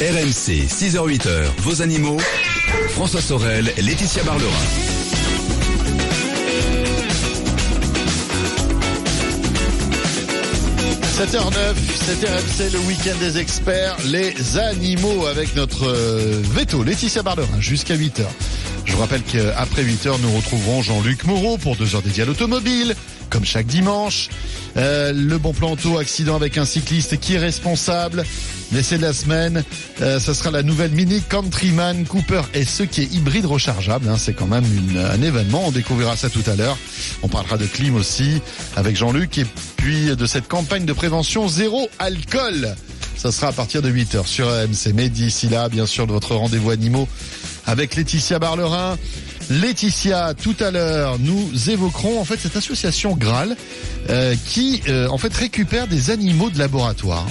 [0.00, 2.18] RMC, 6h-8h, vos animaux.
[2.90, 4.48] François Sorel, Laetitia Barlerin.
[11.18, 17.58] 7h09, c'est RMC, le week-end des experts, les animaux avec notre euh, veto, Laetitia Barlerin,
[17.58, 18.22] jusqu'à 8h.
[18.84, 22.94] Je vous rappelle qu'après 8h, nous retrouverons Jean-Luc Moreau pour 2 heures dédiées à l'automobile,
[23.28, 24.28] comme chaque dimanche.
[24.76, 28.24] Euh, le bon plan accident avec un cycliste qui est responsable.
[28.72, 29.64] L'essai de la semaine,
[30.02, 34.08] euh, ce sera la nouvelle Mini Countryman Cooper et ce qui est hybride rechargeable.
[34.08, 34.64] Hein, c'est quand même
[34.96, 35.62] un événement.
[35.66, 36.76] On découvrira ça tout à l'heure.
[37.22, 38.40] On parlera de clim aussi
[38.76, 42.74] avec Jean-Luc et puis de cette campagne de prévention zéro alcool.
[43.16, 44.92] Ça sera à partir de 8h sur AMC.
[44.94, 47.08] Mais d'ici là, bien sûr, de votre rendez-vous animaux
[47.66, 48.96] avec Laetitia Barlerin.
[49.50, 53.56] Laetitia, tout à l'heure, nous évoquerons en fait cette association Graal
[54.10, 57.26] euh, qui euh, en fait récupère des animaux de laboratoire.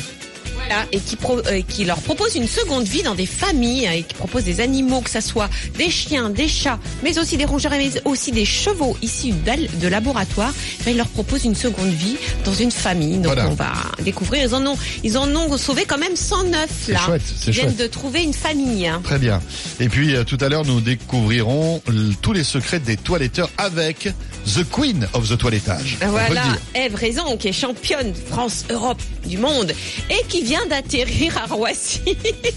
[0.70, 3.92] Voilà, et qui, pro- euh, qui leur propose une seconde vie dans des familles hein,
[3.94, 7.46] et qui propose des animaux, que ça soit des chiens, des chats, mais aussi des
[7.46, 10.54] rongeurs et mais aussi des chevaux issus de laboratoire.
[10.84, 13.18] Ben, ils leur proposent une seconde vie dans une famille.
[13.18, 13.48] Donc Voilà.
[13.50, 13.72] on va
[14.04, 14.44] découvrir.
[14.44, 17.00] Ils en ont, ils en ont sauvé quand même 109 C'est là.
[17.06, 17.78] chouette, c'est Ils viennent chouette.
[17.78, 18.88] de trouver une famille.
[18.88, 19.00] hein.
[19.04, 19.42] Très bien.
[19.80, 21.82] Et puis euh, tout à l'heure, nous découvrirons
[22.22, 24.10] tous les secrets des toiletteurs avec
[24.48, 25.98] The Queen of the toilettage.
[26.02, 26.44] Voilà.
[26.74, 29.74] Eve Raison, qui est championne France, Europe, du monde,
[30.10, 32.00] et qui vient d'atterrir à Roissy.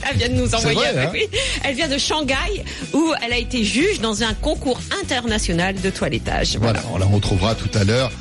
[0.08, 1.28] elle vient de nous envoyer vrai, avec hein oui.
[1.64, 6.56] Elle vient de Shanghai, où elle a été juge dans un concours international de toilettage.
[6.58, 8.12] Voilà, on la retrouvera tout à l'heure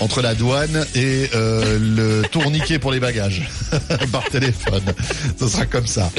[0.00, 3.48] entre la douane et euh, le tourniquet pour les bagages
[4.12, 4.82] par téléphone.
[5.38, 6.10] Ce sera comme ça.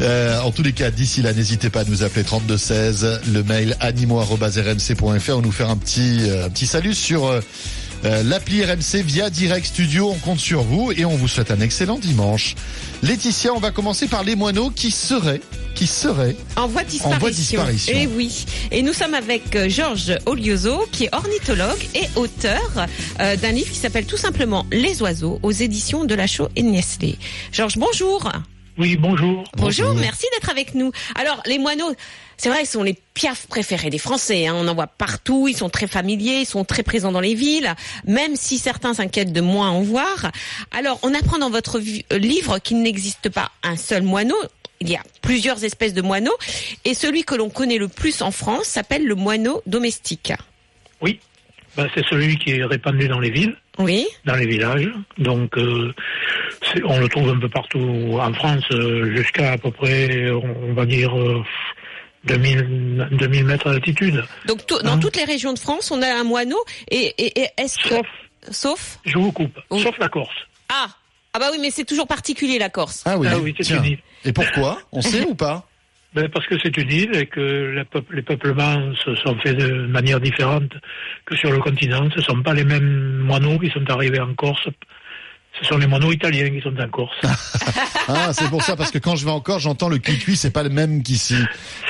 [0.00, 3.76] Euh, en tous les cas, d'ici là, n'hésitez pas à nous appeler 3216, le mail
[3.80, 9.30] animaux@rmc.fr ou nous faire un petit euh, un petit salut sur euh, l'appli RMC via
[9.30, 10.10] Direct Studio.
[10.10, 12.54] On compte sur vous et on vous souhaite un excellent dimanche.
[13.02, 15.40] Laetitia, on va commencer par les moineaux qui seraient
[15.76, 17.16] qui seraient En voie de disparition.
[17.16, 17.94] En voie de disparition.
[17.94, 18.46] Et oui.
[18.72, 22.86] Et nous sommes avec euh, Georges Olioso, qui est ornithologue et auteur
[23.20, 26.62] euh, d'un livre qui s'appelle tout simplement Les oiseaux aux éditions de la Chaux et
[26.62, 27.18] Nestlé.
[27.52, 28.32] Georges, bonjour.
[28.78, 29.44] Oui, bonjour.
[29.56, 30.00] Bonjour, Bonjour.
[30.00, 30.92] merci d'être avec nous.
[31.14, 31.92] Alors, les moineaux,
[32.36, 34.46] c'est vrai, ils sont les piafs préférés des Français.
[34.46, 34.54] Hein.
[34.56, 37.74] On en voit partout, ils sont très familiers, ils sont très présents dans les villes,
[38.06, 40.30] même si certains s'inquiètent de moins en voir.
[40.76, 44.36] Alors, on apprend dans votre euh, livre qu'il n'existe pas un seul moineau.
[44.80, 46.36] Il y a plusieurs espèces de moineaux.
[46.84, 50.32] Et celui que l'on connaît le plus en France s'appelle le moineau domestique.
[51.00, 51.18] Oui,
[51.76, 54.06] ben, c'est celui qui est répandu dans les villes, Oui.
[54.24, 54.88] dans les villages.
[55.18, 55.92] Donc, euh,
[56.84, 60.84] on le trouve un peu partout en France, euh, jusqu'à à peu près, on, va
[60.86, 61.42] dire, euh,
[62.24, 64.24] 2000, 2000 mètres d'altitude.
[64.46, 64.98] Donc, dans Hein?
[64.98, 66.58] toutes les régions de France, on a un moineau.
[66.90, 67.88] Et, et- et est-ce que...
[67.94, 68.06] Sauf,
[68.50, 69.82] Sauf je vous coupe, Oui.
[69.82, 70.34] sauf la Corse.
[70.68, 70.86] Ah
[71.36, 73.02] Ah bah oui, mais c'est toujours particulier, la Corse.
[73.04, 73.98] Ah oui, Ah oui, c'est une île.
[74.24, 74.78] Et pourquoi?
[74.90, 75.68] On sait ou pas?
[76.14, 80.18] Ben, parce que c'est une île et que les peuplements se sont faits de manière
[80.18, 80.72] différente
[81.26, 82.08] que sur le continent.
[82.14, 84.66] Ce ne sont pas les mêmes moineaux qui sont arrivés en Corse.
[85.60, 87.16] Ce sont les moineaux italiens qui sont en Corse.
[88.08, 90.62] Ah, c'est pour ça, parce que quand je vais encore, j'entends le cuit-cuit, c'est pas
[90.62, 91.34] le même qu'ici.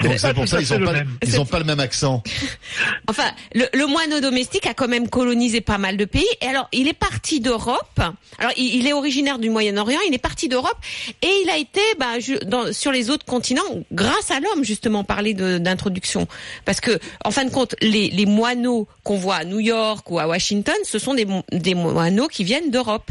[0.02, 1.10] Donc C'est pour ça, ils ont pas, même.
[1.22, 2.22] ils ont pas le même accent.
[3.08, 6.24] Enfin, le, le moineau domestique a quand même colonisé pas mal de pays.
[6.40, 8.00] Et alors, il est parti d'Europe.
[8.38, 9.98] Alors, il, il est originaire du Moyen-Orient.
[10.08, 10.76] Il est parti d'Europe
[11.22, 12.14] et il a été bah,
[12.46, 13.62] dans, sur les autres continents
[13.92, 16.26] grâce à l'homme, justement, parler de- d'introduction.
[16.64, 20.18] Parce que, en fin de compte, les, les moineaux qu'on voit à New York ou
[20.18, 21.14] à Washington, ce sont
[21.52, 23.10] des moineaux qui viennent d'Europe.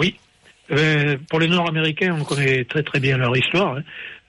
[0.00, 0.16] Oui.
[0.72, 3.76] Euh, pour les Nord-Américains, on connaît très très bien leur histoire.
[3.76, 3.82] hein.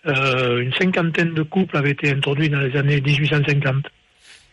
[0.07, 3.85] Euh, une cinquantaine de couples avaient été introduits dans les années 1850.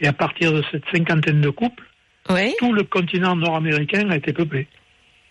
[0.01, 1.83] Et à partir de cette cinquantaine de couples,
[2.31, 4.67] Oui, tout le continent nord-américain a été peuplé.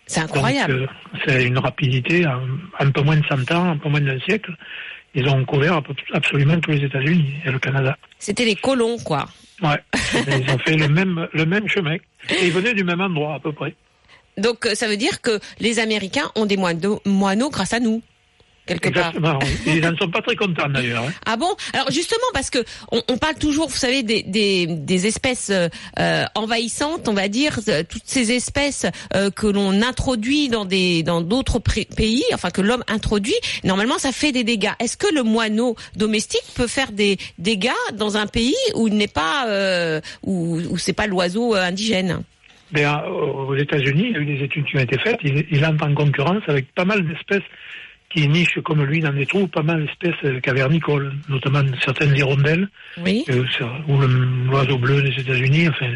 [0.06, 0.72] c'est incroyable.
[0.74, 0.86] euh,
[1.24, 2.42] c'est une rapidité, en
[2.80, 4.52] un peu moins de 100 ans, un peu moins d'un siècle.
[5.14, 5.80] Ils ont couvert
[6.12, 7.96] absolument tous les États-Unis et le Canada.
[8.18, 9.26] C'était les colons, quoi.
[9.62, 9.80] Ouais.
[10.26, 11.94] Ils ont fait le même, le même chemin.
[12.30, 13.74] Et ils venaient du même endroit, à peu près.
[14.38, 18.00] Donc, euh, ça veut dire que les Américains ont des moineaux, moineaux grâce à nous,
[18.66, 19.08] quelque part.
[19.14, 19.38] Exactement.
[19.66, 19.72] oui.
[19.76, 21.04] Ils n'en sont pas très contents, d'ailleurs.
[21.04, 21.12] hein.
[21.26, 21.48] Ah bon?
[21.72, 22.58] Alors justement parce que
[22.92, 25.68] on, on parle toujours, vous savez, des, des, des espèces euh,
[25.98, 27.58] euh, envahissantes, on va dire,
[27.88, 28.84] toutes ces espèces
[29.14, 33.36] euh, que l'on introduit dans des dans d'autres pays, enfin que l'homme introduit.
[33.64, 34.72] Normalement, ça fait des dégâts.
[34.80, 39.08] Est-ce que le moineau domestique peut faire des dégâts dans un pays où il n'est
[39.08, 42.22] pas euh, où, où c'est pas l'oiseau indigène?
[42.76, 45.18] Euh, aux États-Unis, il y a eu des études qui ont été faites.
[45.22, 47.42] Il, il entre en concurrence avec pas mal d'espèces
[48.10, 52.68] qui nichent comme lui dans des trous, pas mal d'espèces euh, cavernicoles, notamment certaines hirondelles,
[53.02, 53.24] Oui.
[53.28, 53.44] euh,
[53.88, 53.98] ou
[54.50, 55.86] l'oiseau bleu des États-Unis, enfin,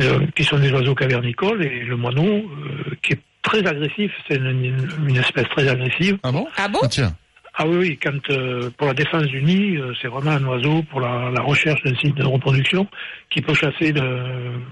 [0.00, 4.36] euh, qui sont des oiseaux cavernicoles, et le moineau, euh, qui est très agressif, c'est
[4.36, 6.18] une espèce très agressive.
[6.22, 6.46] Ah bon?
[6.56, 6.78] Ah bon?
[6.82, 7.14] Ah, Tiens.
[7.54, 10.82] Ah oui, oui, quand euh, pour la défense du nid, euh, c'est vraiment un oiseau
[10.90, 12.86] pour la, la recherche d'un site de reproduction
[13.30, 14.02] qui peut chasser, de,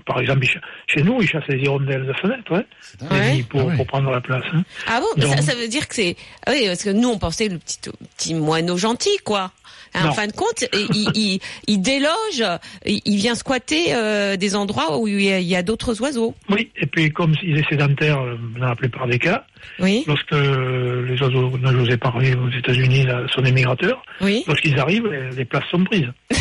[0.07, 0.47] par exemple,
[0.87, 2.65] chez nous, il chasse les hirondelles de fenêtre,
[3.01, 3.43] les Ouais.
[3.49, 3.77] pour, Ah ouais.
[3.77, 4.45] pour prendre la place.
[4.53, 4.63] hein.
[4.87, 6.17] Ah bon Donc- ça, ça veut dire que c'est
[6.47, 7.79] ah oui parce que nous on pensait le petit
[8.17, 9.51] petit moineau gentil quoi.
[9.95, 12.45] Hein, En fin de compte, il, il, il déloge,
[12.85, 16.35] il, vient squatter euh, des endroits où il y a, d'autres oiseaux.
[16.51, 19.45] Oui, et puis comme il est sédentaire euh, dans la plupart des cas,
[19.79, 24.03] Oui, lorsque euh, les oiseaux dont je vous ai parlé aux États-Unis sont des migrateurs,
[24.21, 24.45] oui.
[24.47, 26.11] lorsqu'ils arrivent, les, les places sont prises.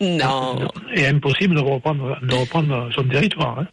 [0.00, 0.68] Non.
[0.92, 3.60] Et impossible de reprendre, de reprendre son territoire.
[3.60, 3.66] Hein.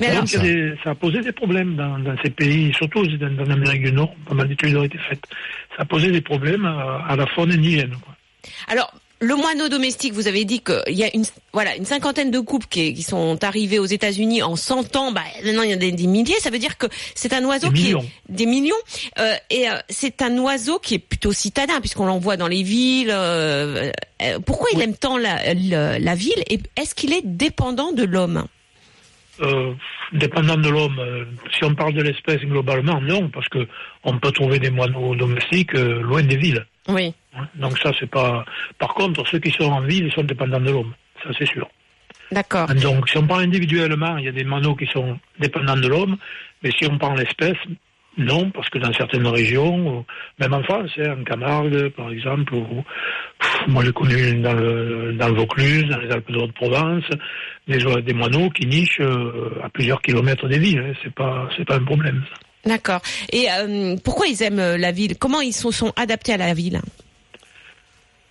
[0.00, 3.44] Mais alors, des- ça a posé des problèmes dans, dans ces pays, surtout dans, dans
[3.44, 5.24] l'Amérique du Nord, pas mal d'études ont été faites.
[5.76, 7.94] Ça a posé des problèmes à, à la faune indigène.
[8.04, 8.14] Quoi.
[8.68, 12.40] alors le moineau domestique, vous avez dit qu'il y a une voilà une cinquantaine de
[12.40, 15.12] couples qui, qui sont arrivés aux États-Unis en 100 ans.
[15.12, 16.38] Bah, maintenant il y en a des, des milliers.
[16.40, 18.02] Ça veut dire que c'est un oiseau Des qui millions.
[18.02, 18.74] est des millions.
[19.18, 23.12] Euh, et euh, c'est un oiseau qui est plutôt citadin puisqu'on l'envoie dans les villes.
[23.12, 23.90] euh,
[24.20, 26.42] euh, pourquoi il aime tant la, la, la ville?
[26.50, 28.44] Et est-ce qu'il est dépendant de l'homme?
[29.40, 29.74] Euh,
[30.12, 33.66] dépendant de l'homme, euh, si on parle de l'espèce globalement, non, parce que
[34.04, 36.64] on peut trouver des moineaux domestiques euh, loin des villes.
[36.88, 37.14] Oui.
[37.36, 37.48] hein.
[37.56, 38.44] Donc ça, c'est pas.
[38.78, 40.94] Par contre, ceux qui sont en ville, sont dépendants de l'homme.
[41.22, 41.68] Ça, c'est sûr.
[42.30, 42.68] D'accord.
[42.74, 46.16] Donc, si on parle individuellement, il y a des moineaux qui sont dépendants de l'homme,
[46.62, 47.56] mais si on parle l'espèce,
[48.16, 50.04] non, parce que dans certaines régions,
[50.38, 52.84] même en France, hein, en Camargue, par exemple, ou,
[53.38, 57.04] pff, moi j'ai connu dans le, dans le Vaucluse, dans les Alpes de Haute-Provence,
[57.66, 60.78] des, des moineaux qui nichent euh, à plusieurs kilomètres des villes.
[60.78, 60.92] hein.
[61.02, 62.22] C'est pas, c'est pas un problème.
[62.66, 63.00] D'accord.
[63.32, 65.16] Et euh, pourquoi ils aiment euh, la ville?
[65.18, 66.80] Comment ils se sont adaptés à la ville?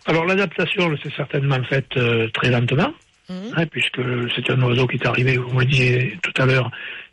[0.06, 2.91] Alors l'adaptation, c'est certainement faite euh, très lentement,
[3.30, 3.53] Mhm.
[3.56, 4.01] hein, puisque
[4.35, 6.69] c'est un oiseau qui est arrivé, vous le disiez tout à l'heure,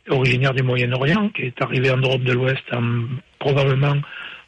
[0.09, 3.03] originaire du Moyen-Orient, qui est arrivé en Europe de l'Ouest en-
[3.39, 3.95] probablement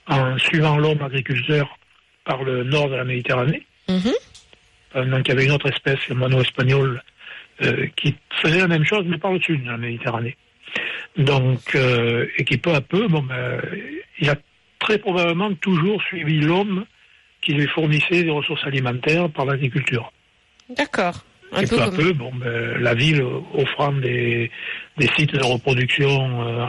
[0.07, 1.77] en suivant l'homme agriculteur
[2.25, 3.65] par le nord de la Méditerranée.
[3.87, 4.11] Mhm.
[4.97, 7.01] Euh, donc il y avait une autre espèce, le moineau espagnol,
[7.61, 10.35] euh, qui faisait la même chose, mais par le sud de la Méditerranée.
[11.17, 13.61] Donc, euh, et qui peu à peu, bon, ben,
[14.19, 14.35] il a
[14.79, 16.85] très probablement toujours suivi l'homme
[17.41, 20.11] qui lui fournissait des ressources alimentaires par l'agriculture.
[20.75, 21.23] D'accord.
[21.55, 21.97] Et peu peu à comme...
[21.97, 23.21] peu, bon, ben, la ville
[23.53, 24.49] offrant des,
[24.97, 26.65] des sites de reproduction euh,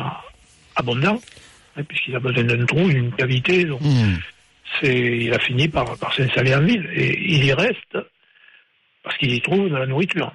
[0.76, 1.20] abondants,
[1.76, 4.16] hein, puisqu'il a besoin d'un trou, d'une cavité, donc Hmm.
[4.80, 6.86] c'est, il a fini par, par s'installer en ville.
[6.94, 7.96] Et il y reste
[9.02, 10.34] parce qu'il y trouve de la nourriture.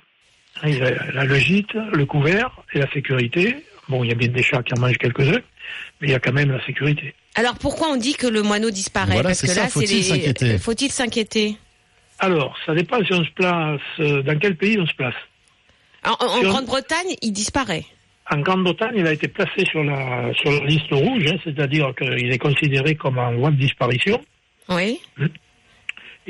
[0.64, 0.76] Hein, Il
[1.12, 3.58] il a le gîte, le couvert et la sécurité.
[3.88, 5.42] Bon, il y a bien des chats qui en mangent quelques-uns,
[6.00, 7.16] mais il y a quand même la sécurité.
[7.36, 9.96] Alors pourquoi on dit que le moineau disparaît Voilà, Parce que ça, là, faut-il c'est
[9.96, 10.04] les...
[10.04, 10.58] s'inquiéter?
[10.60, 11.56] Faut-il s'inquiéter?
[12.20, 15.16] Alors, ça dépend si on se place, euh, dans quel pays on se place.
[16.06, 17.86] En, en- en Si on- Grande-Bretagne, il disparaît.
[18.32, 22.32] En Grande-Bretagne, il a été placé sur la, sur la liste rouge, hein, c'est-à-dire qu'il
[22.32, 24.22] est considéré comme en voie de disparition.
[24.68, 25.00] Oui.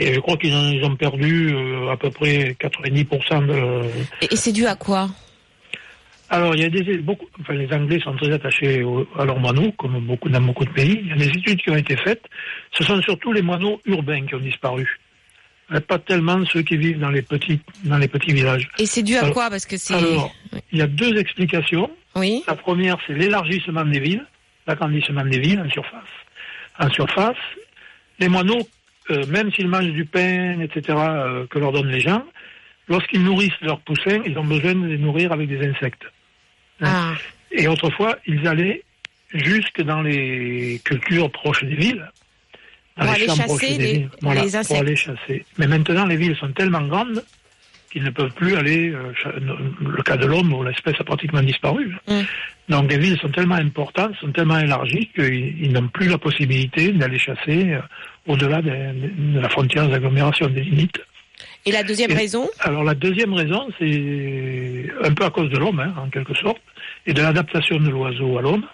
[0.02, 0.54] Et je crois qu'ils
[0.86, 3.84] ont perdu euh, à peu près 90% de,
[4.22, 5.10] Et, et c'est dû à quoi?
[6.30, 9.40] Alors, il y a des beaucoup, enfin, les Anglais sont très attachés au- à leurs
[9.40, 11.00] moineaux, comme beaucoup dans beaucoup de pays.
[11.04, 12.24] Il y a des études qui ont été faites.
[12.72, 14.88] Ce sont surtout les moineaux urbains qui ont disparu,
[15.88, 18.70] pas tellement ceux qui vivent dans les petits dans les petits villages.
[18.80, 19.50] Et c'est dû à Alors- quoi?
[19.50, 19.96] Parce que c'est...
[19.96, 20.32] Alors,
[20.72, 21.90] il y a deux explications.
[22.16, 22.44] Oui.
[22.48, 24.26] La première, c'est l'élargissement des villes,
[24.68, 26.14] l'agrandissement des villes en surface.
[26.80, 27.38] En surface,
[28.20, 28.68] les moineaux,
[29.12, 32.24] euh, même s'ils mangent du pain, etc., euh, que leur donnent les gens,
[32.88, 36.04] lorsqu'ils nourrissent leurs poussins, ils ont besoin de les nourrir avec des insectes.
[36.82, 37.14] Ah.
[37.52, 38.84] Et autrefois, ils allaient
[39.34, 42.10] jusque dans les cultures proches des villes.
[42.98, 44.10] Dans Pour les aller chasser des les- villes.
[44.22, 44.70] Voilà, les insectes.
[44.70, 45.46] Pour aller chasser.
[45.58, 47.24] Mais maintenant, les villes sont tellement grandes
[47.92, 49.12] qu'ils ne peuvent plus aller, euh,
[49.82, 51.96] le cas de l'homme où l'espèce a pratiquement disparu.
[52.08, 52.22] Mm.
[52.70, 56.92] Donc les villes sont tellement importantes, sont tellement élargies qu'ils ils n'ont plus la possibilité
[56.92, 57.80] d'aller chasser
[58.30, 58.70] au-delà de,
[59.34, 61.02] de la frontière des agglomérations, des limites.
[61.66, 62.48] Et la deuxième Et- raison?
[62.60, 66.62] Alors la deuxième raison, c'est un peu à cause de l'homme, hein, en quelque sorte,
[67.06, 68.66] et de l'adaptation de l'oiseau à l'homme.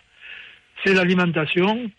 [0.83, 1.89] C'est l'alimentation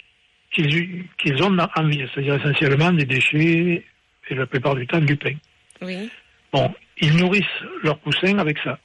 [0.53, 3.85] qu'ils ont dans- en ville, c'est-à-dire essentiellement des déchets
[4.29, 5.35] et la plupart du temps du pain.
[5.83, 6.09] Oui.
[6.53, 7.45] Bon, ils nourrissent
[7.83, 8.79] leurs poussins avec ça.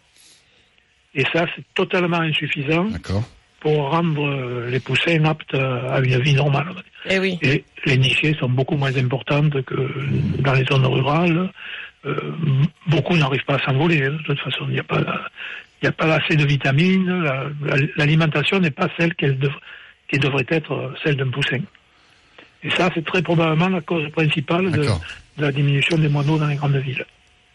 [1.14, 3.24] Et ça, c'est totalement insuffisant D'accord.
[3.62, 6.66] Pour rendre les poussins aptes à une vie normale.
[6.74, 6.84] dire.
[7.10, 7.40] Eh oui.
[7.44, 9.76] Et les nichées sont beaucoup moins importantes que
[10.40, 11.50] dans les zones rurales.
[12.04, 12.16] Euh,
[12.88, 14.04] beaucoup n'arrivent pas à s'envoler.
[14.04, 17.08] hein, de toute façon, il n'y a pas, il n'y a pas assez de vitamines.
[17.22, 19.54] la- la- L'alimentation n'est pas celle qu'elle dev-
[20.10, 21.60] qui devrait être euh, celle d'un poussin.
[22.64, 24.82] Et ça, c'est très probablement la cause principale de,
[25.38, 27.06] de la diminution des moineaux dans les grandes villes.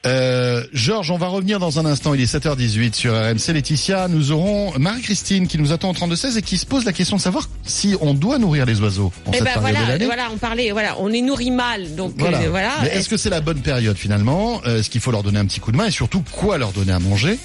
[0.07, 2.15] Euh, Georges, on va revenir dans un instant.
[2.15, 4.07] Il est 7h18 sur RMC Laetitia.
[4.09, 7.21] Nous aurons Marie-Christine qui nous attend en 32-16 et qui se pose la question de
[7.23, 10.37] savoir si on doit nourrir les oiseaux en Eh cette ben période voilà, voilà, on
[10.37, 12.41] parlait, voilà, on est nourri mal, donc Voilà.
[12.43, 12.71] euh, voilà.
[12.83, 14.61] Mais est-ce que c'est la bonne période finalement?
[14.65, 15.87] Euh, Est-ce qu'il faut leur donner un petit coup de main?
[15.87, 17.37] Et surtout quoi leur donner à manger?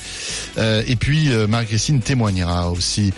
[0.60, 3.12] Euh, Et puis euh, Marie-Christine témoignera aussi.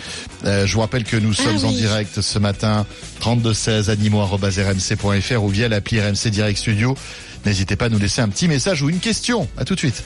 [0.46, 1.76] Euh, je vous rappelle que nous sommes en Ah oui.
[1.76, 2.86] direct ce matin
[3.20, 6.96] 3216 animaux@rmc.fr ou via l'appli RMC Direct Studio.
[7.44, 9.48] N'hésitez pas à nous laisser un petit message ou une question.
[9.58, 10.04] À tout de suite.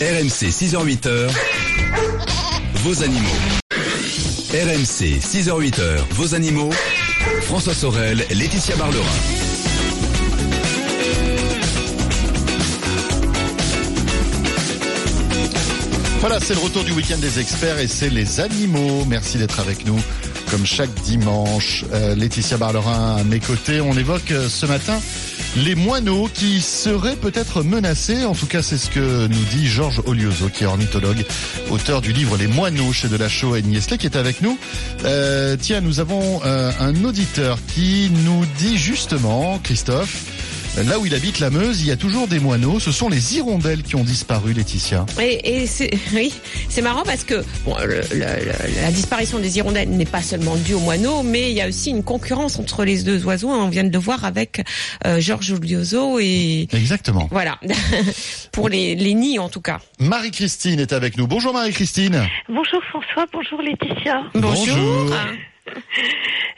[0.00, 1.30] RMC 6h-8h,
[2.82, 3.28] vos animaux.
[4.52, 6.70] RMC 6h-8h, vos animaux.
[7.42, 9.04] François Sorel, Laetitia Barlerin.
[16.20, 19.04] Voilà, c'est le retour du week-end des experts et c'est les animaux.
[19.06, 19.98] Merci d'être avec nous
[20.50, 21.84] comme chaque dimanche.
[21.92, 23.80] Euh, Laetitia Barlerin à mes côtés.
[23.80, 25.00] On évoque euh, ce matin
[25.56, 28.24] les moineaux qui seraient peut-être menacés.
[28.24, 31.24] En tout cas, c'est ce que nous dit Georges Olioso, qui est ornithologue,
[31.70, 34.58] auteur du livre Les moineaux chez Delachaux et Niestlé, qui est avec nous.
[35.04, 40.24] Euh, tiens, nous avons euh, un auditeur qui nous dit justement, Christophe,
[40.76, 42.78] Là où il habite la Meuse, il y a toujours des moineaux.
[42.80, 45.04] Ce sont les hirondelles qui ont disparu, Laetitia.
[45.20, 46.32] Et, et c'est oui,
[46.68, 50.56] c'est marrant parce que bon, le- le- le- la disparition des hirondelles n'est pas seulement
[50.56, 53.50] due aux moineaux, mais il y a aussi une concurrence entre les deux oiseaux.
[53.50, 54.62] On vient de le voir avec
[55.06, 57.28] euh, Georges Julioso et Exactement.
[57.30, 57.58] voilà
[58.52, 59.80] pour les, les nids en tout cas.
[59.98, 61.26] Marie-Christine est avec nous.
[61.26, 62.22] Bonjour Marie-Christine.
[62.48, 64.22] Bonjour François, bonjour Laetitia.
[64.34, 65.12] Bonjour.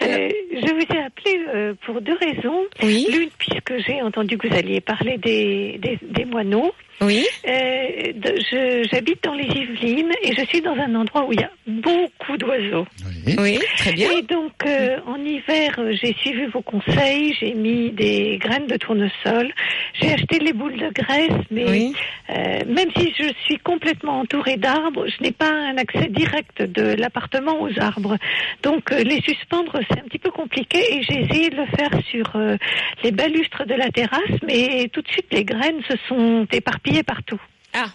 [0.02, 2.64] Euh, je vous ai appelé euh, pour deux raisons.
[2.82, 6.72] Oui, L'une, puisque j'ai entendu que vous alliez parler des, des, des moineaux.
[7.00, 7.24] oui.
[7.46, 11.44] Euh, de- J'habite dans les Yvelines et je suis dans un endroit où il y
[11.44, 12.86] a beaucoup d'oiseaux.
[13.26, 13.36] Oui.
[13.38, 14.10] Oui, très bien.
[14.10, 19.52] Et donc, euh, en hiver, j'ai suivi vos conseils, j'ai mis des graines de tournesol,
[20.00, 21.94] j'ai acheté les boules de graisse, mais Oui.
[22.30, 26.94] euh, même si je suis complètement entourée d'arbres, je n'ai pas un accès direct de
[26.94, 28.16] l'appartement aux arbres.
[28.62, 31.90] Donc, euh, les suspendre, c'est un petit peu compliqué et j'ai essayé de le faire
[32.10, 32.56] sur euh,
[33.02, 37.40] les balustres de la terrasse, mais tout de suite, les graines se sont éparpillées partout.
[37.74, 37.86] Ah.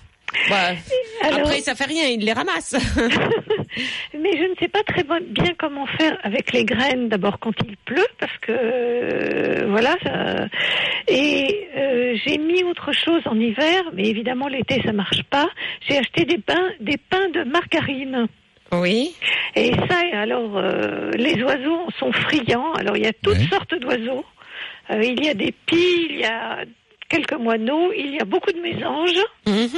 [0.49, 0.55] Bah,
[1.23, 2.75] Alors- après, ça fait rien, il les ramasse.
[4.13, 7.77] Mais je ne sais pas très bien comment faire avec les graines d'abord quand il
[7.77, 10.47] pleut parce que euh, voilà ça-
[11.07, 15.47] et euh, j'ai mis autre chose en hiver mais évidemment l'été ça marche pas
[15.87, 18.27] j'ai acheté des pains des pains de margarine
[18.71, 19.15] oui.
[19.55, 23.47] et ça alors euh, les oiseaux sont friands alors il y a toutes Oui.
[23.49, 24.25] sortes d'oiseaux
[24.89, 26.59] Euh, il y a des pies il y a
[27.09, 29.69] quelques moineaux il y a beaucoup de mésanges Mhm.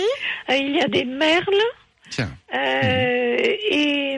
[0.50, 1.65] euh, il y a des merles
[2.12, 3.38] Tiens, euh,
[3.81, 4.17] et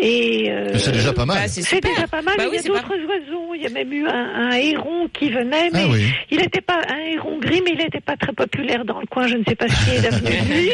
[0.00, 1.38] et euh, c'est déjà pas mal.
[1.38, 2.34] Bah, c'est déjà pas mal.
[2.38, 3.54] Bah il y a pas- d'autres oiseaux.
[3.54, 6.06] Il y a même eu un, un héron qui venait, mais ah oui.
[6.30, 9.26] il n'était pas un héron gris, mais il n'était pas très populaire dans le coin.
[9.28, 10.70] Je ne sais pas ce qui est devenu.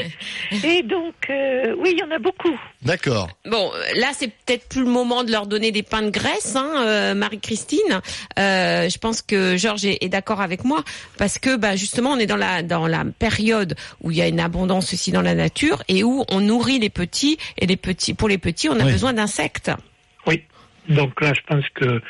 [0.65, 2.57] Et donc, euh, oui, il y en a beaucoup.
[2.83, 3.29] D'accord.
[3.51, 6.71] Bon, là, c'est peut-être plus le moment de leur donner des pains de graisse, hein,
[6.79, 8.01] euh, Marie-Christine.
[8.39, 10.85] Euh, je pense que Georges est, est d'accord avec moi
[11.19, 14.29] parce que, bah, justement, on est dans la dans la période où il y a
[14.29, 18.15] une abondance aussi dans la nature et où on nourrit les petits et les petits
[18.15, 18.93] pour les petits, on a Oui.
[18.93, 19.71] besoin d'insectes.
[20.27, 20.43] Oui.
[20.89, 22.01] Donc là, je pense que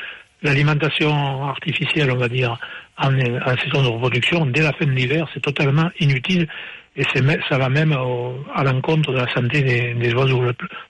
[0.41, 2.57] l'alimentation artificielle, on va dire,
[2.97, 6.47] en, en saison de reproduction, dès la fin de l'hiver, c'est totalement inutile.
[6.95, 7.03] Et
[7.47, 10.41] ça va même au- à l'encontre de la santé des, des oiseaux,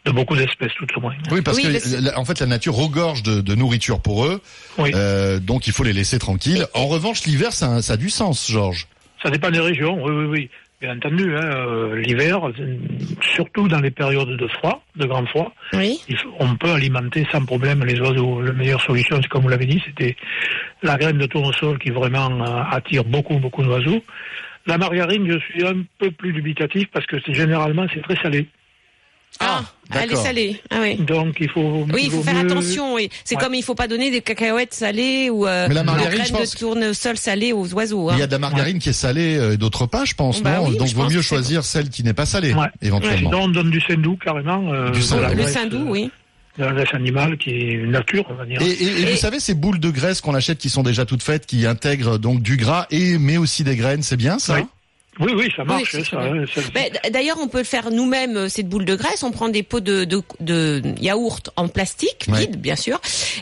[0.05, 1.13] de beaucoup d'espèces, tout au moins.
[1.29, 4.41] Oui, parce Oui, que la- en fait la nature regorge de, de nourriture pour eux,
[4.79, 4.91] Oui.
[4.95, 6.65] euh, donc il faut les laisser tranquilles.
[6.73, 8.87] En revanche, l'hiver, ça a du sens, Georges.
[9.21, 10.49] Ça dépend des régions, oui, oui, oui.
[10.81, 12.39] Bien entendu, hein, euh, l'hiver,
[13.35, 15.99] surtout dans les périodes de froid, de grand froid, Oui.
[16.39, 18.41] on peut alimenter sans problème les oiseaux.
[18.41, 20.15] La meilleure solution, c'est comme vous l'avez dit, c'était
[20.81, 24.01] la graine de tournesol qui vraiment euh, attire beaucoup, beaucoup d'oiseaux.
[24.67, 28.47] La margarine, je suis un peu plus dubitatif parce que c'est généralement c'est très salé.
[29.39, 30.61] Ah, elle est salée.
[30.69, 30.95] Ah oui.
[30.97, 31.85] Donc il faut.
[31.93, 32.93] Oui, il faut faire mieux- attention.
[32.95, 33.09] Oui.
[33.23, 33.41] C'est Ouais.
[33.41, 36.27] comme il faut pas donner des cacahuètes salées ou euh, Mais la des margarine, graines
[36.27, 38.09] je pense de que- tournesol salées aux oiseaux.
[38.09, 38.13] hein.
[38.17, 40.41] Il y a de la margarine qui est salée euh, et d'autres pas, je pense,
[40.41, 42.67] Bah non oui, Donc vaut mieux choisir celle qui n'est pas salée, Ouais.
[42.81, 43.29] éventuellement.
[43.31, 44.73] Sinon, on donne du saindoux carrément.
[44.73, 46.11] euh, Du la Le euh, oui.
[46.57, 48.61] De la graisse animale qui est nature, on va dire.
[48.61, 51.05] Et, et- et Et- vous savez ces boules de graisse qu'on achète qui sont déjà
[51.05, 54.55] toutes faites, qui intègrent donc du gras et mais aussi des graines, c'est bien ça?
[54.55, 54.63] Oui.
[55.19, 55.91] Oui, oui, ça marche.
[55.91, 56.45] c'est hein, ça, hein,
[57.03, 59.23] ça- D'ailleurs, on peut le faire nous-mêmes, euh, cette boule de graisse.
[59.23, 62.39] On prend des pots de, de, de yaourt en plastique, Ouais.
[62.41, 63.01] vide bien sûr,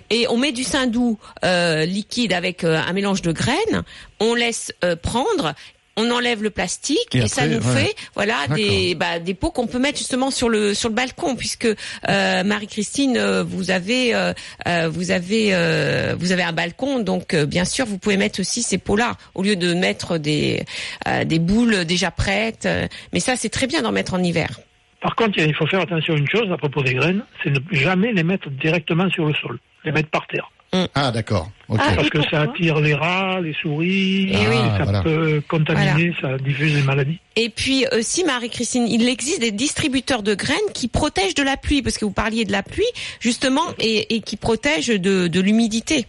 [0.09, 3.83] et on met du saindoux euh, liquide avec euh, un mélange de graines.
[4.19, 5.53] On laisse euh, prendre.
[5.97, 7.75] On enlève le plastique Et et, ça nous ouais.
[7.85, 11.35] fait voilà des bah, des pots qu'on peut mettre justement sur le sur le balcon
[11.35, 14.33] puisque euh, Marie-Christine euh, vous avez euh,
[14.89, 18.61] vous avez euh, vous avez un balcon donc euh, bien sûr vous pouvez mettre aussi
[18.61, 20.63] ces pots là au lieu de mettre des
[21.07, 22.67] euh, des boules déjà prêtes
[23.11, 24.59] mais ça c'est très bien d'en mettre en hiver.
[25.01, 27.59] Par contre, il faut faire attention à une chose à propos des graines, c'est ne
[27.71, 30.49] jamais les mettre directement sur le sol, les mettre par terre.
[30.93, 31.49] Ah, d'accord.
[31.69, 34.57] Ah, Parce que ça attire les rats, les souris, Eh oui.
[34.77, 35.01] ça voilà.
[35.01, 37.19] peut contaminer, ça diffuse des maladies.
[37.35, 41.81] Et puis aussi, Marie-Christine, il existe des distributeurs de graines qui protègent de la pluie,
[41.81, 42.85] parce que vous parliez de la pluie,
[43.19, 46.05] justement, et, et qui protègent de, de l'humidité.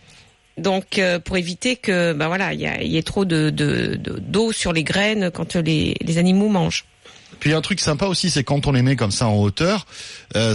[0.59, 4.50] Donc, euh, pour éviter que, ben voilà, il y, ait trop de de- de- d'eau
[4.53, 6.85] sur les graines quand les, les animaux mangent.
[7.38, 9.87] Puis un truc sympa aussi, c'est quand on les met comme ça en hauteur,
[10.35, 10.55] euh,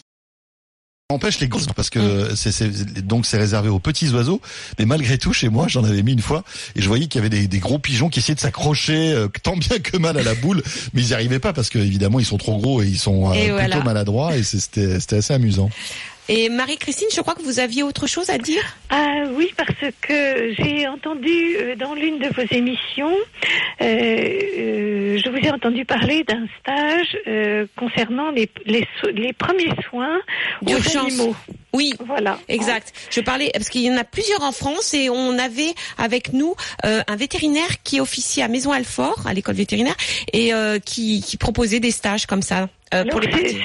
[1.09, 1.99] empêche les grosses parce que
[2.31, 2.35] Mm.
[2.35, 4.41] c'est c'est- donc c'est réservé aux petits oiseaux.
[4.79, 6.43] Mais malgré tout, chez moi, j'en avais mis une fois
[6.75, 9.27] et je voyais qu'il y avait des, des gros pigeons qui essayaient de s'accrocher euh,
[9.43, 12.19] tant bien que mal à la boule, mais ils n'y arrivaient pas parce que évidemment
[12.19, 13.83] ils sont trop gros et ils sont euh, Et plutôt voilà.
[13.83, 15.69] maladroits et c'était assez amusant.
[16.29, 18.63] Et Marie-Christine, je crois que vous aviez autre chose à dire?
[18.89, 23.11] Ah oui, parce que j'ai entendu euh, dans l'une de vos émissions,
[23.81, 29.33] euh, euh, je vous ai entendu parler d'un stage euh, concernant les, les, so- les
[29.33, 30.19] premiers soins
[30.65, 31.35] aux animaux.
[31.73, 32.37] Oui, Voilà.
[32.49, 32.93] Exact.
[33.09, 36.53] Je parlais parce qu'il y en a plusieurs en France et on avait avec nous
[36.85, 39.95] euh, un vétérinaire qui officie à Maison Alfort, à l'école vétérinaire,
[40.33, 43.03] et euh, qui, qui proposait des stages comme ça euh,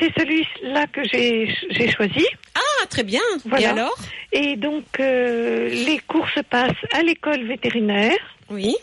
[0.00, 2.24] c'est celui-là que j'ai choisi.
[2.58, 3.20] Ah, très bien.
[3.44, 3.64] Voilà.
[3.64, 3.96] Et alors
[4.32, 8.18] Et donc, euh, les cours se passent à l'école vétérinaire.
[8.50, 8.74] Oui,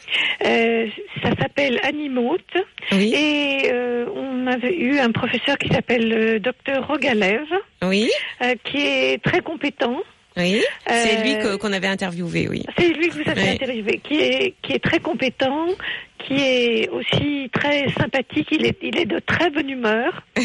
[0.45, 0.85] Euh,
[1.23, 2.55] ça s'appelle Animote.
[2.91, 7.47] oui, Et euh, on avait eu un professeur qui s'appelle le docteur Rogalev,
[7.83, 8.11] oui,
[8.63, 9.97] qui est très compétent.
[10.37, 10.61] oui.
[10.87, 12.63] C'est lui qu'on avait interviewé, oui.
[12.77, 15.67] C'est lui que vous avez interviewé, qui est, qui est très compétent,
[16.27, 20.23] qui est aussi très sympathique, il est, il est de très bonne humeur.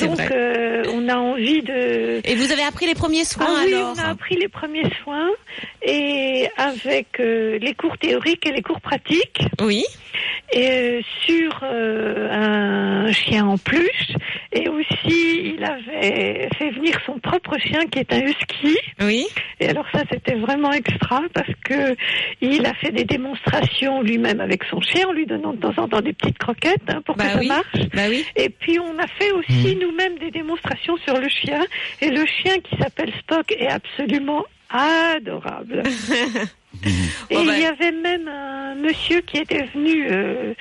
[0.00, 0.28] Donc, vrai.
[0.32, 2.20] euh, on a envie de...
[2.24, 4.90] Et vous avez appris les premiers soins ah oui, alors on a appris les premiers
[5.02, 5.30] soins
[5.82, 9.84] et avec euh, les cours théoriques et les cours pratiques Oui,
[10.52, 14.12] et euh, sur euh, un chien en peluche
[14.52, 19.26] et aussi il avait fait venir son propre chien qui est un husky oui.
[19.60, 21.94] et alors ça c'était vraiment extra parce que
[22.40, 26.00] il a fait des démonstrations lui-même avec son chien lui donnant de temps en temps
[26.00, 28.24] des petites croquettes hein, pour Bah que ça marche Bah oui.
[28.36, 31.60] et puis on a fait aussi nous-mêmes des démonstrations sur le chien.
[32.00, 35.82] Et le chien qui s'appelle Spock est absolument adorable.
[37.30, 37.42] Et bah.
[37.44, 40.54] il y avait même un monsieur qui était venu euh,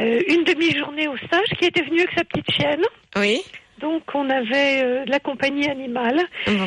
[0.00, 2.82] euh, une demi-journée au stage, qui était venu avec sa petite chienne.
[3.16, 3.42] Oui.
[3.80, 6.20] Donc on avait euh, de la compagnie animale.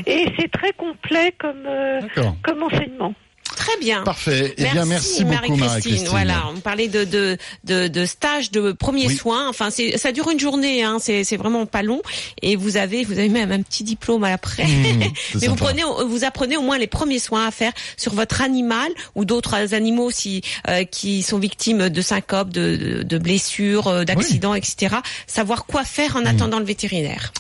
[0.06, 2.02] Et c'est très complet comme, euh,
[2.44, 3.14] comme enseignement.
[3.60, 4.04] Très bien.
[4.04, 4.54] Parfait.
[4.58, 6.08] Eh bien, merci beaucoup, Marie-Christine.
[6.08, 9.16] Voilà, on parlait de de de, de stage de premiers Oui.
[9.18, 9.50] soins.
[9.50, 10.82] Enfin, c'est ça dure une journée.
[10.84, 12.02] Hein, c'est c'est vraiment pas long.
[12.42, 14.64] Et vous avez vous avez même un petit diplôme après.
[14.66, 15.04] Mmh,
[15.42, 18.90] Mais vous prenez vous apprenez au moins les premiers soins à faire sur votre animal
[19.16, 24.54] ou d'autres animaux si euh, qui sont victimes de syncope, de de, blessures, euh, d'accidents,
[24.56, 24.96] etc.
[25.28, 26.18] Savoir quoi faire Mmh.
[26.18, 27.34] en attendant le vétérinaire.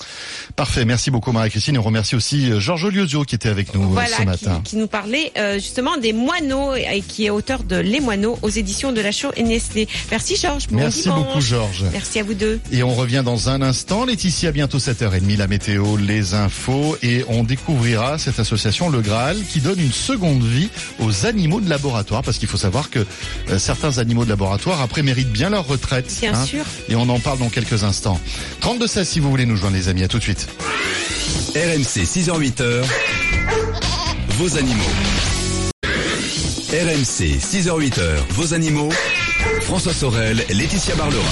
[0.60, 0.84] Parfait.
[0.84, 1.76] Merci beaucoup, Marie-Christine.
[1.76, 4.26] Et on remercie aussi euh, Georges Liozio qui était avec nous euh, Voilà, ce qui,
[4.26, 4.62] matin.
[4.62, 8.38] qui nous parlait euh, justement des moineaux et, et qui est auteur de Les Moineaux
[8.41, 9.88] aux éditions de la Chaux et Nestlé.
[10.12, 10.67] Merci Georges.
[10.67, 11.28] Bon Merci dimanche.
[11.28, 11.86] beaucoup, Georges.
[11.93, 12.60] Merci à vous deux.
[12.74, 14.04] Et on revient dans un instant.
[14.04, 16.98] Laetitia, bientôt 7h30, la météo, les infos.
[17.04, 20.69] Et on découvrira cette association Le Graal qui donne une seconde vie
[21.00, 22.22] aux animaux de laboratoire.
[22.22, 23.00] Parce qu'il faut savoir que
[23.50, 26.13] euh, certains animaux de laboratoire, après, méritent bien leur retraite.
[26.19, 26.45] Bien hein.
[26.45, 26.65] sûr.
[26.89, 28.19] Et on en parle dans quelques instants.
[28.60, 30.04] 32 16 si vous voulez nous joindre, les amis.
[30.04, 30.49] À tout de suite.
[31.56, 32.84] RMC 6h-8h,
[34.38, 34.84] vos animaux.
[36.72, 38.90] RMC 6h-8h, vos animaux.
[39.62, 41.24] François Sorel, Laetitia Barlerin.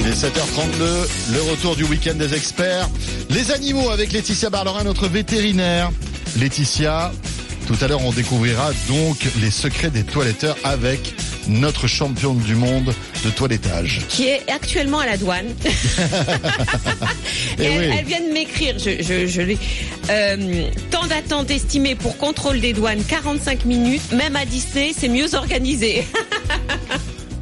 [0.00, 2.88] Il est 7h32, le retour du week-end des experts.
[3.30, 5.90] Les animaux avec Laetitia Barlerin, notre vétérinaire.
[6.38, 7.12] Laetitia,
[7.66, 11.14] tout à l'heure on découvrira donc les secrets des toiletteurs avec
[11.48, 14.00] notre championne du monde de toilettage.
[14.08, 15.46] Qui est actuellement à la douane.
[17.58, 17.96] Eh Et elle, oui.
[17.98, 19.58] elle vient de m'écrire, je, je, je l'ai.
[20.10, 24.12] Euh, temps d'attente estimé pour contrôle des douanes 45 minutes.
[24.12, 26.06] Même à Disney, c'est mieux organisé.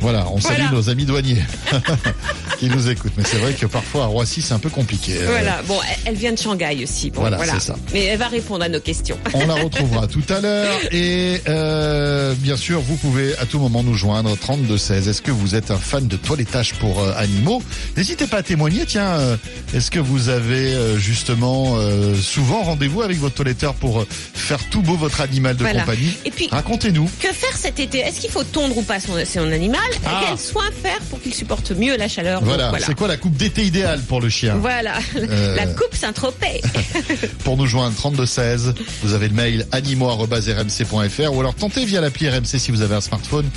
[0.03, 0.71] Voilà, on salue Voilà.
[0.73, 1.43] nos amis douaniers.
[2.61, 3.15] qui nous écoutent.
[3.17, 5.15] Mais c'est vrai que parfois à Roissy, c'est un peu compliqué.
[5.19, 7.11] Euh, Voilà, bon, elle- vient de Shanghai aussi.
[7.11, 7.77] Bon, Voilà, c'est ça.
[7.95, 9.17] Mais elle va répondre à nos questions.
[9.35, 13.83] On la retrouvera tout à l'heure et euh, bien sûr vous pouvez à tout moment
[13.83, 15.09] nous joindre 32 16.
[15.09, 17.63] Est-ce que vous êtes un fan de toilettage pour euh, animaux?
[17.97, 18.85] N'hésitez pas à témoigner.
[18.87, 19.37] Tiens, euh,
[19.73, 24.83] est-ce que vous avez euh, justement euh, souvent rendez-vous avec votre toiletteur pour faire tout
[24.83, 25.81] beau votre animal de Voilà.
[25.81, 26.13] compagnie?
[26.27, 27.09] Et puis, Racontez-nous.
[27.21, 28.01] que faire cet été?
[28.01, 29.81] Est-ce qu'il faut tondre ou pas son, son animal?
[30.05, 30.25] Ah.
[30.29, 32.43] Quels soins faire pour qu'il supporte mieux la chaleur?
[32.57, 35.57] Voilà, c'est quoi la coupe d'été idéale pour le chien Voilà, Euh.
[35.57, 36.61] la coupe Saint-Tropez.
[37.45, 42.29] Pour nous joindre 32 16, vous avez le mail animaux@rmc.fr ou alors tentez via l'appli
[42.29, 43.49] RMC si vous avez un smartphone,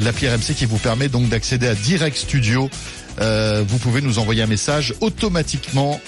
[0.00, 2.68] l'appli RMC qui vous permet donc d'accéder à Direct Studio.
[3.20, 6.00] Euh, vous pouvez nous envoyer un message automatiquement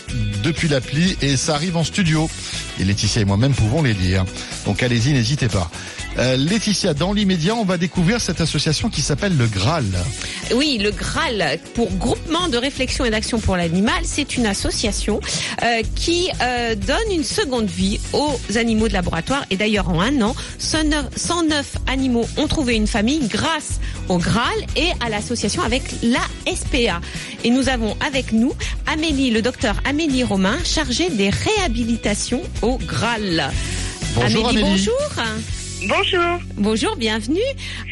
[0.44, 2.31] depuis l'appli et ça arrive en studio.
[2.79, 4.24] Et Laetitia et moi-même pouvons les lire.
[4.64, 5.70] Donc allez-y, n'hésitez pas.
[6.18, 9.85] Euh, Laetitia, dans l'immédiat, on va découvrir cette association qui s'appelle le Graal.
[10.55, 15.20] Oui, le Graal pour Groupement de réflexion et d'action pour l'animal, c'est une association
[15.62, 19.44] euh, qui euh, donne une seconde vie aux animaux de laboratoire.
[19.51, 24.59] Et d'ailleurs, en un an, 109, 109 animaux ont trouvé une famille grâce au Graal
[24.77, 26.20] et à l'association avec la
[26.53, 27.01] SPA.
[27.44, 28.53] Et nous avons avec nous
[28.87, 33.51] Amélie, le docteur Amélie Romain, chargée des réhabilitations au Graal.
[34.14, 34.64] Bonjour Amélie.
[34.64, 34.94] bonjour.
[35.88, 36.38] Bonjour.
[36.57, 37.40] Bonjour, bienvenue.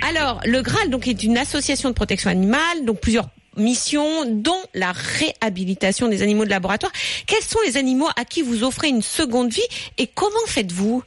[0.03, 4.93] Alors, le Graal donc est une association de protection animale, donc plusieurs missions, dont la
[4.93, 6.93] réhabilitation des animaux de laboratoire.
[7.27, 11.03] Quels sont les animaux à qui vous offrez une seconde vie et comment faites-vous?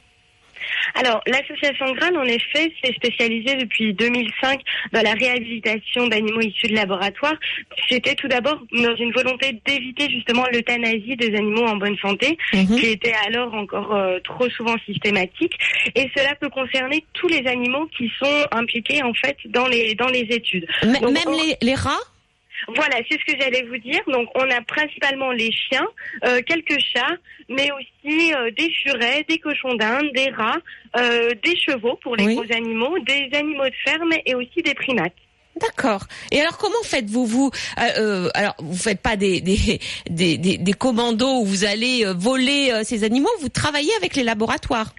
[0.94, 4.60] Alors, l'association Graal, en effet, s'est spécialisée depuis 2005
[4.92, 7.34] dans la réhabilitation d'animaux issus de laboratoire.
[7.88, 12.78] C'était tout d'abord dans une volonté d'éviter justement l'euthanasie des animaux en bonne santé, Mhm.
[12.78, 15.52] qui était alors encore euh, trop souvent systématique.
[15.94, 20.08] Et cela peut concerner tous les animaux qui sont impliqués en fait dans les dans
[20.08, 20.66] les études.
[20.82, 21.98] M- Donc, Même on- les, les rats?
[22.68, 24.00] Voilà, c'est ce que j'allais vous dire.
[24.08, 25.86] Donc, on a principalement les chiens,
[26.24, 27.16] euh, quelques chats,
[27.48, 30.58] mais aussi euh, des furets, des cochons d'Inde, des rats,
[30.96, 32.34] euh, des chevaux pour les Oui.
[32.34, 35.14] gros animaux, des animaux de ferme et aussi des primates.
[35.60, 36.06] D'accord.
[36.30, 40.56] Et alors comment faites-vous vous euh, euh, Alors vous faites pas des des, des, des,
[40.56, 44.94] des commandos où vous allez voler euh, ces animaux, vous travaillez avec les laboratoires?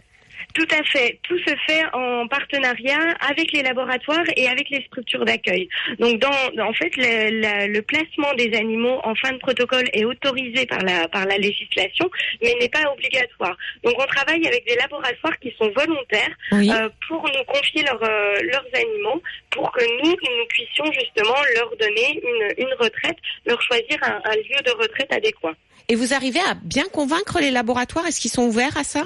[0.53, 1.19] Tout à fait.
[1.23, 5.67] Tout se fait en partenariat avec les laboratoires et avec les structures d'accueil.
[5.97, 6.29] Donc, dans,
[6.63, 10.79] en fait, le, la- le placement des animaux en fin de protocole est autorisé par
[10.83, 12.07] la, par la législation,
[12.41, 13.57] mais n'est pas obligatoire.
[13.83, 16.69] Donc, on travaille avec des laboratoires qui sont volontaires Oui.
[16.71, 21.69] euh, pour nous confier leurs euh, leurs animaux, pour que nous, nous puissions justement leur
[21.77, 25.53] donner une, une retraite, leur choisir un, un lieu de retraite adéquat.
[25.89, 28.05] Et vous arrivez à bien convaincre les laboratoires?
[28.05, 29.01] Est-ce qu'ils sont ouverts à ça?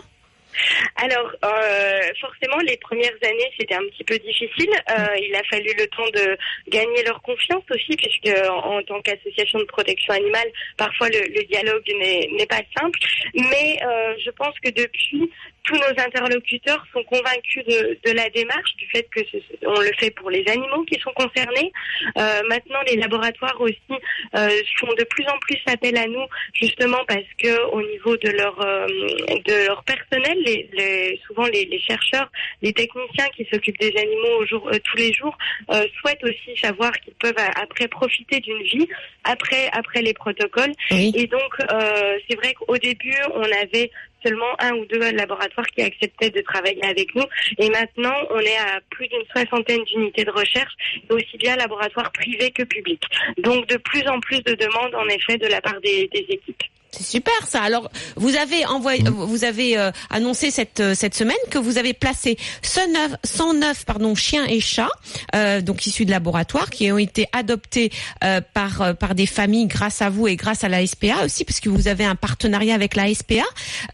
[0.95, 4.69] Alors, euh, forcément, les premières années, c'était un petit peu difficile.
[4.89, 6.37] Euh, il a fallu le temps de
[6.69, 12.29] gagner leur confiance aussi, puisque en, tant qu'association de protection animale, parfois le, dialogue n'est
[12.37, 12.99] n'est pas simple.
[13.33, 15.29] Mais euh, je pense que depuis,
[15.67, 19.91] tous nos interlocuteurs sont convaincus de, de la démarche, du fait que ce- on le
[19.99, 21.71] fait pour les animaux qui sont concernés.
[22.17, 23.77] Euh, maintenant, les laboratoires aussi
[24.35, 24.49] euh,
[24.79, 28.55] font de plus en plus appel à nous, justement parce que au niveau de leur
[28.65, 28.87] euh,
[29.49, 32.29] de leur personnel, les, les- souvent les, les chercheurs,
[32.61, 35.37] les techniciens qui s'occupent des animaux au jour, euh, tous les jours
[35.73, 38.87] euh, souhaitent aussi savoir qu'ils peuvent euh, après profiter d'une vie
[39.25, 40.71] après après les protocoles.
[40.91, 41.11] Oui.
[41.15, 43.91] Et donc, euh, c'est vrai qu'au début, on avait
[44.23, 47.25] seulement un ou deux laboratoires qui acceptaient de travailler avec nous.
[47.57, 50.73] Et maintenant, on est à plus d'une soixantaine d'unités de recherche,
[51.09, 53.03] aussi bien laboratoires privés que publics.
[53.37, 56.63] Donc, de plus en plus de demandes, en effet, de la part des, des équipes.
[56.97, 57.61] C'est super ça.
[57.61, 61.93] Alors vous avez envoyé, vous avez euh, annoncé cette euh, cette semaine que vous avez
[61.93, 64.89] placé 109, 109 pardon chiens et chats
[65.35, 67.91] euh, donc issus de laboratoires qui ont été adoptés
[68.23, 71.59] euh, par par des familles grâce à vous et grâce à la SPA aussi parce
[71.59, 73.43] que vous avez un partenariat avec la SPA.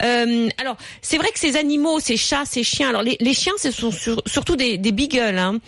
[0.02, 2.90] Euh, alors c'est vrai que ces animaux, ces chats, ces chiens.
[2.90, 5.38] Alors les, les chiens ce sont sur- surtout des des beagles.
[5.38, 5.60] Hein.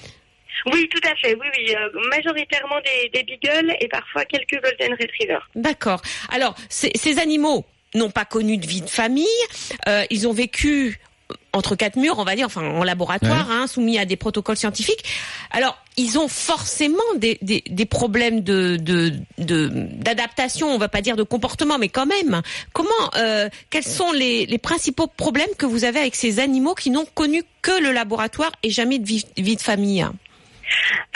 [0.71, 1.35] Oui, tout à fait.
[1.35, 1.75] Oui, oui.
[1.75, 5.47] euh, majoritairement des, des beagles et parfois quelques golden retrievers.
[5.55, 6.01] D'accord.
[6.29, 9.25] Alors, ces, ces animaux n'ont pas connu de vie de famille.
[9.87, 10.99] Euh, ils ont vécu
[11.53, 15.03] entre quatre murs, on va dire, enfin en laboratoire, hein, soumis à des protocoles scientifiques.
[15.51, 21.01] Alors, ils ont forcément des, des, des problèmes de de- de- d'adaptation, on va pas
[21.01, 22.41] dire de comportement, mais quand même.
[22.73, 26.89] Comment, euh, quels sont les, les principaux problèmes que vous avez avec ces animaux qui
[26.91, 30.05] n'ont connu que le laboratoire et jamais de vie, vie de famille?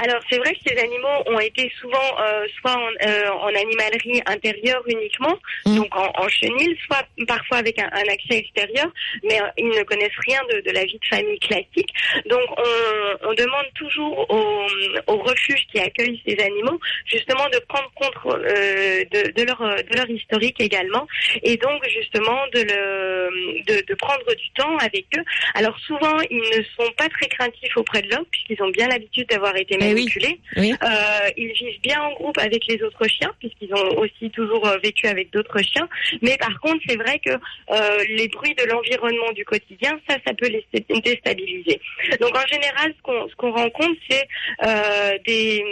[0.02, 4.22] Alors c'est vrai que ces animaux ont été souvent euh, soit en, euh, en, animalerie
[4.26, 5.76] intérieure uniquement, Mm.
[5.76, 8.88] donc en, en chenille, soit parfois avec un, un accès extérieur,
[9.24, 11.90] mais euh, ils ne connaissent rien de, de, la vie de famille classique.
[12.30, 14.66] Donc on, on demande toujours aux,
[15.08, 20.10] aux, refuges qui accueillent ces animaux justement de prendre compte de, de, leur, de leur
[20.10, 21.08] historique également,
[21.44, 25.24] et donc justement de, le, de, de prendre du temps avec eux.
[25.56, 29.28] Alors souvent ils ne sont pas très craintifs auprès de l'homme puisqu'ils ont bien l'habitude
[29.30, 29.94] d'avoir été Eh oui.
[29.94, 30.40] manipulés.
[30.58, 30.74] Oui.
[30.84, 34.78] Euh, ils vivent bien en groupe avec les autres chiens, puisqu'ils ont aussi toujours euh,
[34.84, 35.88] vécu avec d'autres chiens.
[36.22, 40.34] Mais par contre, c'est vrai que euh, les bruits de l'environnement du quotidien, ça, ça
[40.34, 41.80] peut les dé- déstabiliser.
[42.20, 44.28] Donc en général, ce qu'on ce qu'on rencontre, c'est
[44.66, 45.64] euh, des,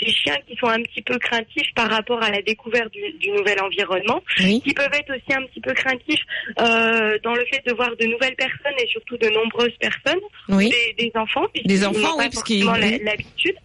[0.00, 3.30] des chiens qui sont un petit peu craintifs par rapport à la découverte du, du
[3.30, 4.60] nouvel environnement, Oui.
[4.64, 6.22] qui peuvent être aussi un petit peu craintifs
[6.56, 11.12] dans le fait de voir de nouvelles personnes et surtout de nombreuses personnes des, des
[11.16, 13.56] enfants, Des enfants, oui, parce qu'ils- l'habitude.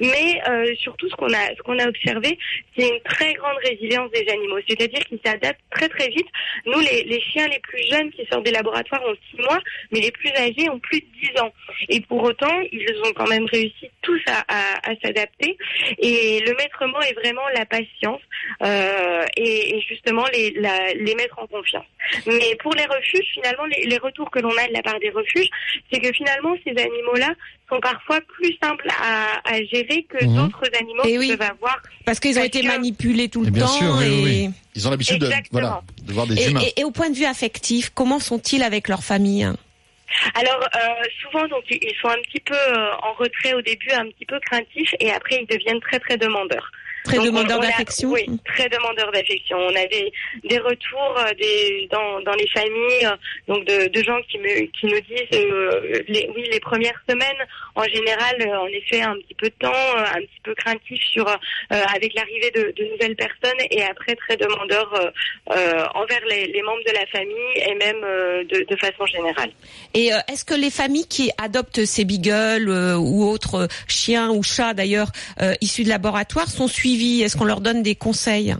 [0.00, 2.38] Mais euh, surtout, ce qu'on a, ce qu'on a observé,
[2.76, 4.58] c'est une très grande résilience des animaux.
[4.68, 6.26] C'est-à-dire qu'ils s'adaptent très très vite.
[6.66, 9.60] Nous, les, les chiens les plus jeunes qui sortent des laboratoires ont 6 mois,
[9.92, 11.52] mais les plus âgés ont plus de 10 ans.
[11.88, 15.56] Et pour autant, ils ont quand même réussi tous à, à, à s'adapter.
[15.98, 18.20] Et le maître mot est vraiment la patience
[18.62, 21.86] euh, et, et justement les, la, les mettre en confiance.
[22.26, 25.10] Mais pour les refuges, finalement, les, les retours que l'on a de la part des
[25.10, 25.48] refuges,
[25.90, 27.34] c'est que finalement, ces animaux-là
[27.68, 30.34] sont parfois plus simples à, à gérer que Mhm.
[30.36, 31.36] d'autres animaux Et qu'ils oui.
[31.36, 31.80] peuvent avoir.
[32.04, 33.72] Parce qu'ils ont été que- manipulés tout Et le bien temps.
[33.72, 34.08] sûr, et...
[34.08, 34.50] oui, oui.
[34.74, 35.60] Ils ont l'habitude de, Exactement.
[35.60, 36.60] voilà, de voir des Et, humains.
[36.76, 39.48] et- et au point de vue affectif, comment sont-ils avec leur famille?
[40.34, 40.78] Alors euh,
[41.22, 44.24] souvent, donc ils ils sont un petit peu euh, en retrait au début, un petit
[44.24, 46.70] peu craintifs, et après ils deviennent très très demandeurs.
[47.06, 47.26] Très Donc,
[47.62, 49.56] a- d'affection Oui, très demandeurs d'affection.
[49.58, 53.16] On a des, retours euh, des, dans, dans les familles, euh,
[53.48, 57.42] donc de, de gens qui, me, qui nous disent, euh, les, oui, les premières semaines,
[57.74, 61.00] en général, euh, en effet, un petit peu de temps, euh, un petit peu craintif
[61.12, 61.34] sur, euh,
[61.70, 65.10] avec l'arrivée de, de nouvelles personnes, et après très demandeurs euh,
[65.54, 69.50] euh, envers les, les membres de la famille et même euh, de, de façon générale.
[69.94, 74.30] Et euh, est-ce que les familles qui adoptent ces beagles euh, ou autres euh, chiens
[74.30, 75.08] ou chats d'ailleurs
[75.40, 78.54] euh, issus de laboratoires sont suivies Est-ce qu'on leur donne des conseils?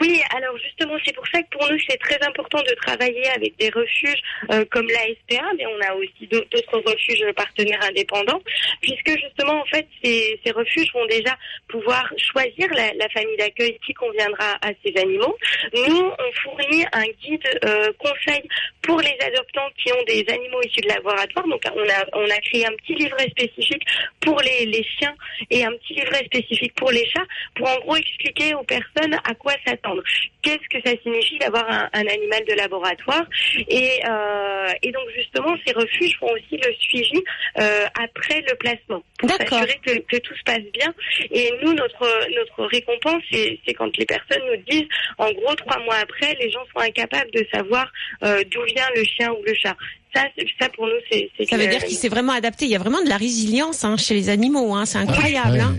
[0.00, 3.56] Oui, alors justement, c'est pour ça que pour nous, c'est très important de travailler avec
[3.58, 8.40] des refuges euh, comme la SPA, mais on a aussi d'autres refuges partenaires indépendants,
[8.80, 11.36] puisque justement, en fait, ces, refuges vont déjà
[11.68, 15.36] pouvoir choisir la, la famille d'accueil qui conviendra à ces animaux.
[15.74, 18.42] Nous, on fournit un guide euh, conseil
[18.82, 21.46] pour les adoptants qui ont des animaux issus de laboratoire.
[21.46, 23.84] Donc, on a, on a créé un petit livret spécifique
[24.20, 25.14] pour les, les chiens
[25.50, 29.34] et un petit livret spécifique pour les chats, pour en gros expliquer aux personnes à
[29.34, 30.02] quoi s'attendre.
[30.42, 33.24] Qu'est-ce que ça signifie d'avoir un, un animal de laboratoire
[33.68, 37.22] et, euh, et donc justement, ces refuges font aussi le suivi
[37.58, 40.92] euh, après le placement pour s'assurer que, que tout se passe bien.
[41.30, 45.96] Et nous, notre notre récompense, c'est quand les personnes nous disent, en gros, trois mois
[45.96, 47.90] après, les gens sont incapables de savoir
[48.24, 49.76] euh, d'où vient le chien ou le chat.
[50.14, 50.24] Ça,
[50.60, 52.64] ça pour nous, c'est Ça veut dire qu'il s'est vraiment adapté.
[52.64, 54.74] Il y a vraiment de la résilience hein, chez les animaux.
[54.74, 54.84] Hein.
[54.84, 55.52] C'est incroyable.
[55.52, 55.78] Ouais, hein.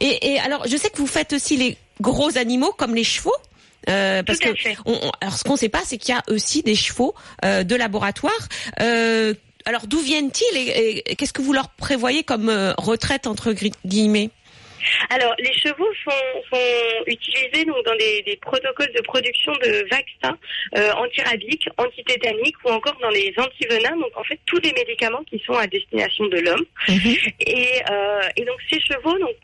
[0.00, 3.34] et alors, je sais que vous faites aussi les gros animaux comme les chevaux.
[3.88, 4.76] Euh, parce que fait.
[4.84, 7.14] on, on- alors ce qu'on ne sait pas, c'est qu'il y a aussi des chevaux
[7.44, 8.48] euh, de laboratoire.
[8.80, 9.32] Euh,
[9.64, 14.30] alors d'où viennent-ils et, et qu'est-ce que vous leur prévoyez comme retraite entre gui- guillemets?
[15.10, 20.38] Alors, les chevaux sont, sont utilisés donc, dans des, des protocoles de production de vaccins
[20.78, 23.94] euh, antirabiques, antitétaniques ou encore dans les antivenins.
[23.96, 26.64] Donc, en fait, tous les médicaments qui sont à destination de l'homme.
[27.46, 29.36] Et, euh, et donc, ces chevaux, donc,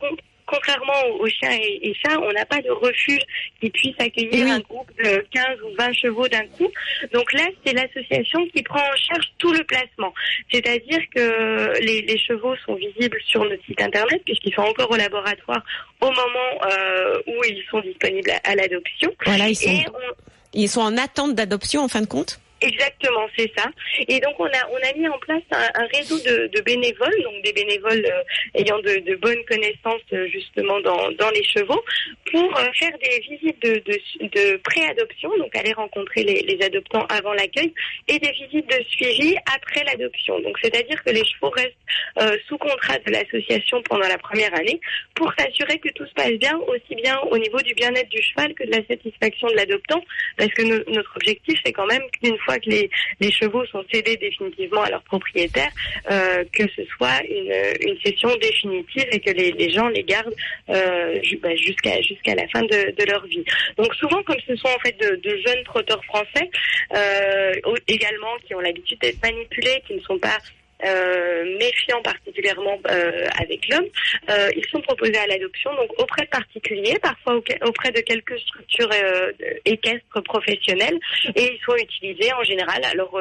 [0.46, 3.22] contrairement aux, chiens et, et chats, on n'a pas de refuge
[3.60, 4.50] qui puisse accueillir oui.
[4.50, 6.70] un groupe de 15 ou 20 chevaux d'un coup.
[7.12, 10.12] Donc là, c'est l'association qui prend en charge tout le placement.
[10.52, 14.96] C'est-à-dire que les, les chevaux sont visibles sur notre site internet puisqu'ils sont encore au
[14.96, 15.62] laboratoire
[16.00, 19.10] au moment euh, où ils sont disponibles à, à l'adoption.
[19.24, 20.14] Voilà, ils sont Et on,
[20.52, 22.40] ils sont en attente d'adoption en fin de compte?
[22.62, 23.66] Exactement, c'est ça.
[24.08, 27.42] Et donc on a on a mis en place un, réseau de, de bénévoles, donc
[27.44, 28.22] des bénévoles euh,
[28.54, 31.84] ayant de, de bonnes connaissances euh, justement dans, dans les chevaux,
[32.32, 37.04] pour euh, faire des visites de, de, de pré-adoption, donc aller rencontrer les, les adoptants
[37.10, 37.74] avant l'accueil,
[38.08, 40.40] et des visites de suivi après l'adoption.
[40.40, 44.80] Donc c'est-à-dire que les chevaux restent sous contrat de l'association pendant la première année
[45.14, 48.54] pour s'assurer que tout se passe bien, aussi bien au niveau du bien-être du cheval
[48.54, 50.02] que de la satisfaction de l'adoptant,
[50.38, 54.16] parce que no- notre objectif c'est quand même qu'une fois que les, chevaux sont cédés
[54.16, 55.70] définitivement à leur propriétaire,
[56.10, 60.34] euh, que ce soit une, session définitive et que les, gens les gardent
[60.70, 63.44] euh, bah, jusqu'à la fin de, leur vie.
[63.76, 66.48] Donc souvent, comme ce sont en fait de, jeunes trotteurs français,
[66.94, 67.52] euh,
[67.88, 70.38] également qui ont l'habitude d'être manipulés, qui ne sont pas
[70.84, 73.86] euh, méfiants particulièrement euh, avec l'homme,
[74.30, 78.90] euh, ils sont proposés à l'adoption donc auprès de particuliers, parfois auprès de quelques structures
[78.92, 79.32] euh,
[79.64, 80.98] équestres professionnelles,
[81.34, 83.18] et ils sont utilisés en général, alors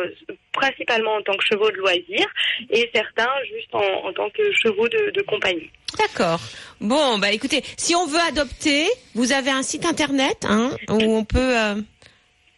[0.52, 2.30] principalement en tant que chevaux de loisirs
[2.70, 5.70] et certains juste en, tant que chevaux de, de compagnie.
[5.98, 6.40] D'accord.
[6.82, 11.24] Bon, bah écoutez, si on veut adopter, vous avez un site internet hein, où on
[11.24, 11.56] peut.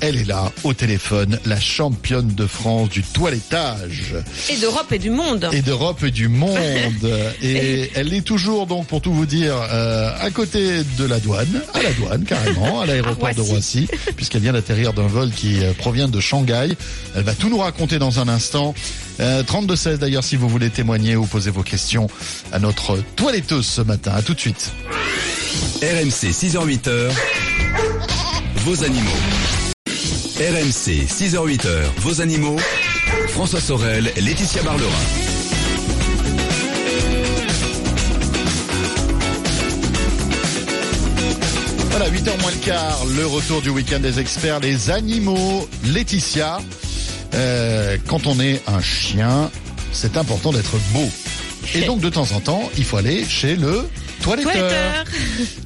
[0.00, 4.14] elle est là, au téléphone, la championne de France du toilettage
[4.48, 5.48] Et d'Europe et du monde.
[5.52, 6.54] et d'Europe et du monde.
[7.42, 11.62] Et elle est toujours, donc, pour tout vous dire, euh, à côté de la douane,
[11.74, 15.62] à la douane carrément, à l'aéroport À de Roissy, puisqu'elle vient d'atterrir d'un vol qui
[15.62, 16.68] euh, provient de Shanghai.
[17.14, 18.74] Elle va tout nous raconter dans un instant.
[19.20, 22.08] Euh, 32-16 d'ailleurs si vous voulez témoigner ou poser vos questions
[22.52, 24.12] à notre toiletteuse ce matin.
[24.14, 24.70] À tout de suite.
[25.82, 27.10] RMC 6h-8h,
[28.64, 29.10] vos animaux.
[30.40, 32.56] RMC 6h-8h, vos animaux.
[33.28, 34.88] François Sorel, Laetitia Barlerin.
[41.90, 45.68] Voilà, 8h moins le quart, le retour du week-end des experts, les animaux.
[45.84, 46.58] Laetitia,
[47.34, 49.50] euh, quand on est un chien,
[49.92, 51.06] c'est important d'être beau.
[51.74, 53.84] Et donc de temps en temps, il faut aller chez le
[54.20, 54.52] toiletteur.
[54.52, 55.04] Toiletteur.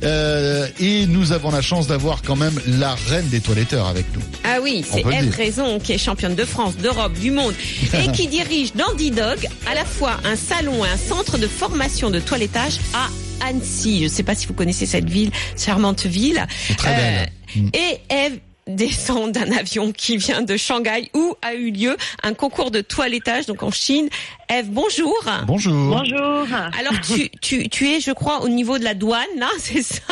[0.03, 4.23] Euh, et nous avons la chance d'avoir quand même la reine des toiletteurs avec nous.
[4.45, 5.35] Ah oui, c'est Eve.
[5.35, 7.55] Raison qui est championne de France, d'Europe, du monde
[7.95, 12.11] et qui dirige Dandy Dog, à la fois un salon et un centre de formation
[12.11, 13.09] de toilettage à
[13.47, 13.99] Annecy.
[13.99, 16.39] Je ne sais pas si vous connaissez cette ville, charmante ville.
[16.39, 17.29] Euh, très belle.
[17.57, 17.69] Mm.
[17.75, 22.71] Et Eve descend d'un avion qui vient de Shanghai où a eu lieu un concours
[22.71, 24.09] de toilettage donc en Chine.
[24.49, 25.15] Eve, bonjour.
[25.47, 25.99] Bonjour.
[25.99, 26.47] Bonjour.
[26.79, 30.03] Alors tu, tu, tu es, je crois, au niveau de la douane, là, c'est ça?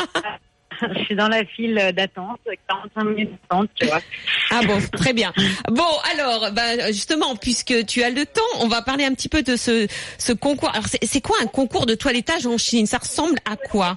[0.94, 4.00] Je suis dans la file d'attente, 45 minutes d'attente, tu vois.
[4.50, 5.32] Ah bon, très bien.
[5.68, 9.42] Bon, alors, bah, justement, puisque tu as le temps, on va parler un petit peu
[9.42, 9.86] de ce,
[10.18, 10.70] ce concours.
[10.70, 12.86] Alors, c'est c'est quoi un concours de toilettage en Chine?
[12.86, 13.96] Ça ressemble à quoi?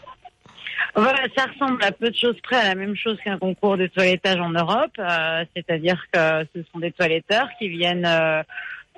[0.94, 3.88] Voilà, ça ressemble à peu de choses près à la même chose qu'un concours de
[3.88, 8.44] toilettage en Europe, euh, c'est-à-dire que ce sont des toiletteurs qui viennent euh,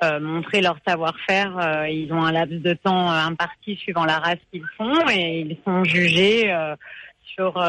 [0.03, 1.57] euh, montrer leur savoir-faire.
[1.57, 5.39] Euh, ils ont un laps de temps euh, imparti suivant la race qu'ils font et
[5.39, 6.75] ils sont jugés euh,
[7.35, 7.63] sur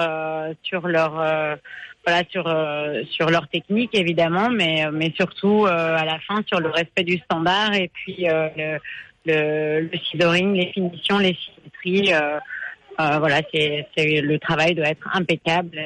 [0.63, 1.59] sur leur
[2.07, 6.61] voilà sur euh, sur leur technique évidemment, mais mais surtout euh, à la fin sur
[6.61, 8.79] le respect du standard et puis euh, le
[9.27, 12.15] le, le sidoring, les finitions, les symétries.
[13.01, 15.79] Euh, voilà, c'est, le travail doit être impeccable.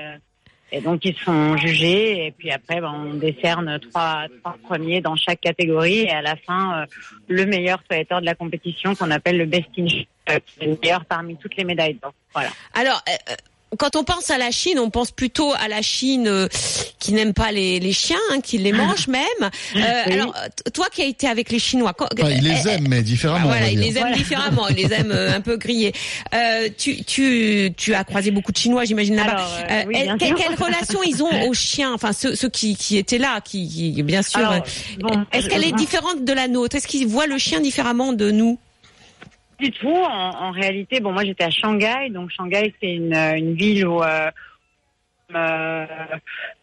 [0.74, 5.16] Et donc ils sont jugés et puis après ben, on décerne trois, trois premiers dans
[5.16, 6.86] chaque catégorie et à la fin euh,
[7.28, 9.84] le meilleur toiletteur de la compétition qu'on appelle le best in
[10.30, 12.14] euh, le meilleur parmi toutes les médailles d'or.
[12.32, 12.48] Voilà.
[12.72, 13.02] Alors,
[13.78, 16.48] quand on pense à la Chine, on pense plutôt à la Chine euh,
[16.98, 19.22] qui n'aime pas les, les chiens, hein, qui les mange même.
[19.76, 20.12] Euh, Oui.
[20.12, 20.34] Alors,
[20.74, 23.02] toi qui as été avec les Chinois, quand- Enfin, il les euh, aime, mais Ah,
[23.02, 23.46] différemment.
[23.46, 23.88] voilà, va il dire.
[23.88, 24.16] les aime Voilà.
[24.16, 25.92] différemment, il les aime euh, un peu grillés.
[26.34, 29.46] Euh, tu, tu, tu as croisé beaucoup de Chinois, j'imagine là-bas.
[29.70, 30.36] Euh, oui, Euh, bien que- sûr.
[30.36, 34.02] quelle relation ils ont aux chiens Enfin, ceux, ceux qui, qui étaient là, qui, qui
[34.02, 34.62] bien sûr.
[35.00, 36.76] Bon, Est-ce qu'elle est différente de la nôtre?
[36.76, 38.58] Est-ce qu'ils voient le chien différemment de nous?
[39.58, 39.88] Du tout.
[39.88, 43.86] En, en réalité, bon, moi j'étais à Shanghai, donc Shanghai c'est une, euh, une ville
[43.86, 44.30] où euh,
[45.34, 45.86] euh,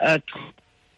[0.04, 0.17] euh,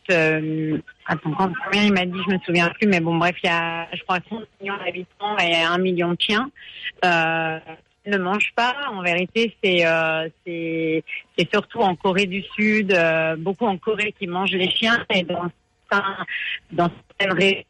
[0.09, 3.49] euh, attends, combien il m'a dit, je me souviens plus, mais bon, bref, il y
[3.49, 6.51] a, je crois, 30 millions d'habitants et un million de chiens.
[7.05, 7.59] Euh,
[8.07, 8.75] ne mangent pas.
[8.91, 11.03] En vérité, c'est euh, c'est
[11.53, 15.51] surtout en Corée du Sud, euh, beaucoup en Corée qui mangent les chiens et dans
[16.71, 17.63] dans certaines régions.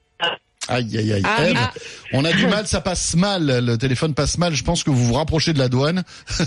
[0.68, 1.22] Aïe, aïe, aïe.
[1.26, 1.74] Ah, Ève, ah.
[2.14, 3.66] On a du mal, ça passe mal.
[3.66, 4.54] Le téléphone passe mal.
[4.54, 6.04] Je pense que vous vous rapprochez de la douane.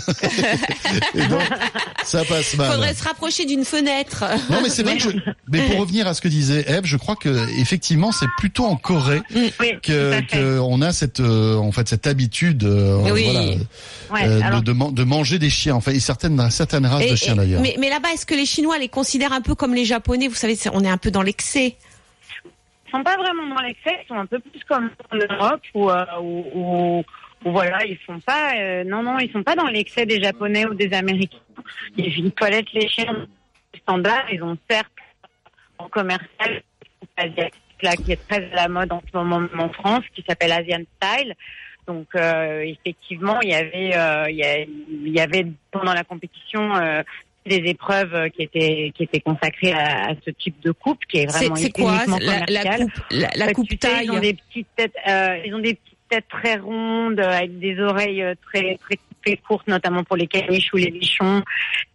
[1.15, 1.41] Et donc,
[2.03, 2.71] ça passe mal.
[2.71, 4.23] Faudrait se rapprocher d'une fenêtre.
[4.49, 5.09] Non, mais c'est vrai que je...
[5.51, 8.77] Mais pour revenir à ce que disait Eve, je crois que effectivement, c'est plutôt en
[8.77, 9.51] Corée Oui,
[9.83, 13.23] que, que on a cette, euh, en fait, cette habitude, euh, Oui.
[13.25, 13.41] voilà,
[14.11, 15.75] Ouais, euh, alors- de, de, man- de manger des chiens.
[15.75, 17.61] Enfin, et certaines, certaines races Et- de chiens d'ailleurs.
[17.61, 20.27] mais, mais là-bas, est-ce que les Chinois les considèrent un peu comme les Japonais?
[20.27, 21.75] Vous savez, on est un peu dans l'excès.
[22.95, 27.01] Sont pas vraiment dans l'excès, ils sont un peu plus comme en Europe où, euh,
[27.43, 30.73] voilà, ils font pas, euh, non, non, ils sont pas dans l'excès des Japonais ou
[30.73, 31.37] des Américains.
[31.97, 33.27] Ils, ils toilettent les chiens
[33.81, 34.31] standard.
[34.31, 34.87] Ils ont certes
[35.77, 36.63] en commercial
[37.17, 40.53] asiatique là qui est très à la mode en ce moment en France, qui s'appelle
[40.53, 41.35] Asian Style.
[41.87, 46.71] Donc euh, effectivement, il y avait, il, y avait pendant la compétition
[47.45, 51.19] des épreuves euh, qui étaient qui étaient consacrées à, à ce type de coupe, qui
[51.19, 52.79] est vraiment c'est quoi la, la commercial.
[52.81, 55.59] coupe, la, la Bah, coupe sais, taille Ils ont des petites têtes, euh, ils ont
[55.59, 60.03] des petites têtes très rondes euh, avec des oreilles euh, très très coupées, courtes, notamment
[60.03, 61.43] pour les caniches ou les bichons,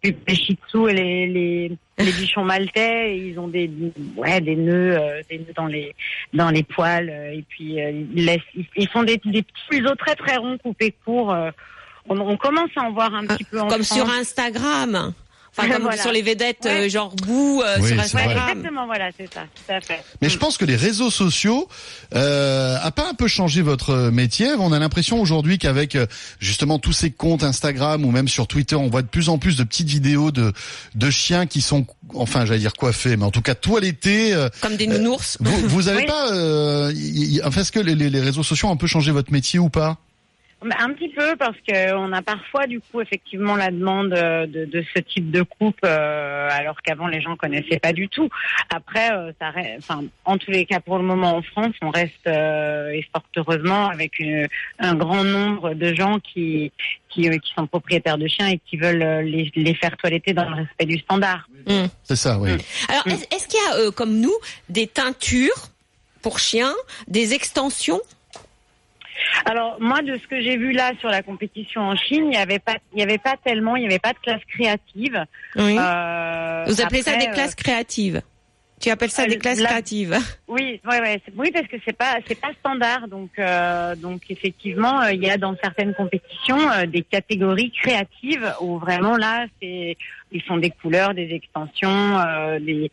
[0.03, 3.17] les shih tzus et les les, les bichons maltais.
[3.17, 3.69] Ils ont des
[4.17, 5.93] ouais des nœuds, euh, des nœuds dans les
[6.33, 8.39] dans les poils euh, et puis euh, ils laissent,
[8.75, 11.33] ils, font des des petits museaux très très ronds coupés courts.
[11.33, 11.51] euh,
[12.09, 13.97] on, on commence à en voir un petit peu en Ah, comme France.
[13.97, 15.13] sur Instagram.
[15.57, 16.01] Enfin, comme Voilà.
[16.01, 16.85] sur les vedettes, Ouais.
[16.85, 17.97] euh, genre Bou euh, Oui, sur.
[17.97, 18.49] Ouais, Instagram.
[18.57, 20.01] exactement, voilà, c'est ça, tout à fait.
[20.21, 21.67] Mais je pense que les réseaux sociaux
[22.15, 24.49] euh, a pas un peu changé votre métier?
[24.59, 26.05] On a l'impression aujourd'hui qu'avec euh,
[26.39, 29.57] justement tous ces comptes Instagram ou même sur Twitter, on voit de plus en plus
[29.57, 30.53] de petites vidéos de
[30.95, 31.85] de chiens qui sont,
[32.15, 34.33] enfin, j'allais dire coiffés, mais en tout cas toilettés.
[34.33, 35.37] euh, Comme des nounours.
[35.41, 36.05] Vous, vous avez Oui.
[36.05, 38.87] pas, euh, y- y- enfin, est-ce que les, les- les réseaux sociaux ont un peu
[38.87, 39.97] changé votre métier ou pas?
[40.63, 44.65] Un petit peu parce que on a parfois du coup effectivement la demande euh, de,
[44.65, 48.29] de ce type de coupe euh, alors qu'avant les gens connaissaient pas du tout.
[48.69, 51.89] Après, euh, ça, re- enfin en tous les cas pour le moment en France, on
[51.89, 54.47] reste euh, et fort heureusement avec une-
[54.77, 56.71] un grand nombre de gens qui
[57.09, 60.47] qui, euh, qui sont propriétaires de chiens et qui veulent les, les faire toiletter dans
[60.47, 61.47] le respect du standard.
[61.67, 61.85] Mm.
[62.03, 62.51] C'est ça, oui.
[62.87, 64.33] Alors, est-ce est-ce qu'il y a, euh, comme nous,
[64.69, 65.69] des teintures
[66.21, 66.73] pour chiens,
[67.07, 67.99] des extensions?
[69.45, 72.37] Alors moi, de ce que j'ai vu là sur la compétition en Chine, il n'y
[72.37, 75.23] avait pas, il y avait pas tellement, il n'y avait pas de classe créative.
[75.55, 75.77] Oui.
[75.79, 78.21] Euh, Vous appelez ça des euh, classes créatives
[78.79, 80.17] Tu appelles ça euh, des classes la- créatives
[80.47, 83.07] Oui, ouais, ouais, c'est- oui, parce que c'est pas, c'est pas standard.
[83.07, 88.53] Donc, euh, donc effectivement, euh, il y a dans certaines compétitions euh, des catégories créatives
[88.61, 89.97] où vraiment là, c'est,
[90.31, 92.89] ils font des couleurs, des extensions, euh, des,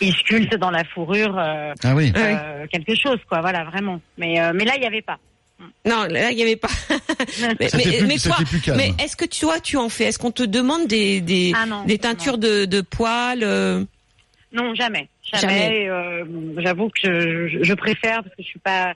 [0.00, 2.12] ils sculptent dans la fourrure euh, Ah oui.
[2.14, 2.36] Ouais.
[2.38, 3.40] euh, quelque chose, quoi.
[3.40, 4.00] Voilà, vraiment.
[4.18, 5.18] Mais, euh, mais là, il y avait pas.
[5.86, 6.68] Non, là, il n'y avait pas.
[7.40, 8.36] mais mais, plus- mais toi,
[8.76, 10.04] mais est-ce que toi, tu en fais?
[10.04, 13.82] Est-ce qu'on te demande des, des, Ah non, des teintures de, de poils euh,
[14.52, 15.40] Non, jamais, Jamais.
[15.42, 15.88] jamais.
[15.88, 16.24] euh,
[16.58, 18.92] J'avoue que je, je, je préfère parce que je suis pas,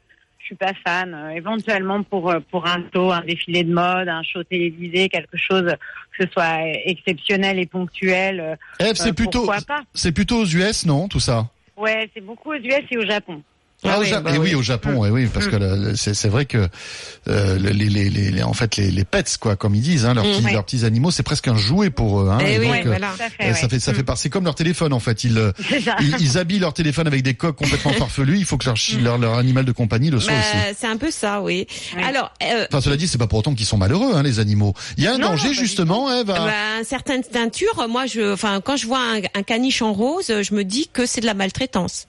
[0.48, 1.14] suis pas fan.
[1.14, 5.36] Euh, éventuellement pour euh, pour un show, un défilé de mode, un show télévisé, quelque
[5.36, 5.74] chose
[6.16, 8.40] que ce soit exceptionnel et ponctuel.
[8.40, 9.48] euh, Eve, c'est plutôt,
[9.94, 11.46] c'est plutôt aux US, non, tout ça?
[11.76, 13.42] Ouais, c'est beaucoup aux US et au Japon.
[13.84, 14.54] Ah oui, Ja- bah et oui, oui.
[14.56, 16.68] au Japon, oui, oui, parce que le- c'est vrai que
[17.28, 20.14] euh, les, les, les, les- en fait les, les pets, quoi, comme ils disent, hein,
[20.14, 20.32] leurs, Mm.
[20.32, 20.52] petits, Ouais.
[20.52, 22.28] leurs petits animaux, c'est presque un jouet pour eux.
[22.30, 23.10] Hein, Eh et oui, donc, Ouais, euh, voilà.
[23.12, 25.22] Fait, euh, ça fait ça fait c'est comme leur téléphone en fait.
[25.22, 25.52] Ils, euh,
[25.84, 25.94] ça.
[26.00, 28.38] ils, ils habillent leur téléphone avec des coques complètement farfelues.
[28.38, 30.76] Il faut que leur, leur, leur animal de compagnie le soit bah, aussi.
[30.80, 31.66] C'est un peu ça, oui.
[31.96, 32.02] Oui.
[32.02, 34.74] Alors, euh, Enfin, cela dit, c'est pas pour autant qu'ils sont malheureux, hein, les animaux.
[34.96, 36.26] Il y a un Non, danger justement, Eve.
[36.26, 36.42] bah,
[36.84, 40.64] certaines teintures, moi, je, enfin, quand je vois un, un caniche en rose, je me
[40.64, 42.08] dis que c'est de la maltraitance.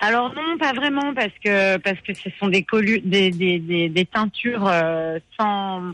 [0.00, 2.64] Alors non, pas vraiment, parce que parce que ce sont des
[3.04, 5.92] des des, des teintures euh, sans.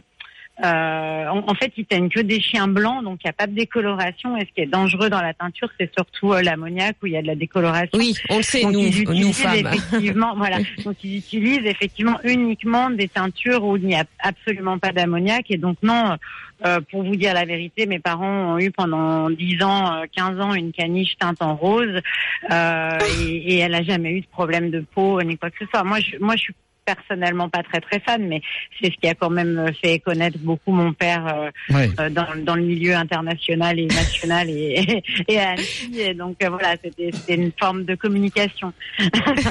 [0.62, 3.46] Euh, en, en fait, ils teignent que des chiens blancs, donc il n'y a pas
[3.46, 4.36] de décoloration.
[4.36, 7.16] Et ce qui est dangereux dans la teinture, c'est surtout euh, l'ammoniac où il y
[7.16, 7.98] a de la décoloration.
[7.98, 9.55] Oui, on le sait, Donc nous, ils nous utilisent femmes.
[9.55, 10.59] effectivement, voilà.
[10.84, 15.50] Donc ils utilisent effectivement uniquement des teintures où il n'y a absolument pas d'ammoniac.
[15.50, 16.16] Et donc non,
[16.64, 20.40] euh, pour vous dire la vérité, mes parents ont eu pendant 10 ans, euh, 15
[20.40, 22.00] ans une caniche teinte en rose,
[22.50, 25.66] euh, et, et elle a jamais eu de problème de peau ni quoi que ce
[25.66, 25.82] soit.
[25.82, 26.55] Moi, je, moi, je suis
[26.85, 28.41] personnellement pas très très fan, mais
[28.80, 31.89] c'est ce qui a quand même fait connaître beaucoup mon père euh, Ouais.
[32.01, 36.01] euh, dans, dans le milieu international et national et, et à Annecy.
[36.01, 38.72] Et donc euh, voilà, c'était c'était une forme de communication.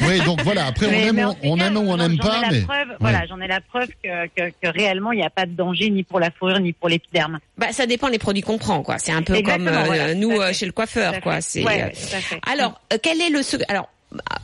[0.08, 0.66] Oui, donc voilà.
[0.68, 2.64] Après, on Mais- aime, mais on, cas, aime ou on n'aime ai pas, la mais
[3.00, 5.90] voilà, j'en ai la preuve que, que, que réellement il n'y a pas de danger
[5.90, 7.40] ni pour la fourrure ni pour l'épiderme.
[7.58, 8.98] Bah, ça dépend les produits qu'on prend, quoi.
[8.98, 11.42] C'est un peu Exactement, comme euh, voilà, nous euh, chez le coiffeur, quoi.
[11.42, 11.64] C'est.
[11.64, 12.40] Ouais, euh, ouais, tout à fait.
[12.52, 13.90] Alors, euh, quel est le secret Alors,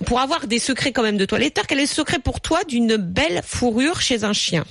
[0.06, 2.98] pour avoir des secrets quand même de toiletteur, quel est le secret pour toi d'une
[2.98, 4.66] belle fourrure chez un chien?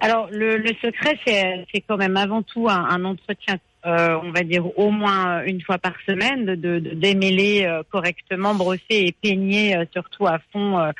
[0.00, 4.90] Alors le, secret, c'est quand même avant tout un, entretien, euh, on va dire au
[4.90, 10.38] moins une fois par semaine, de, démêler euh, correctement, brosser et peigner euh, surtout à
[10.52, 10.92] fond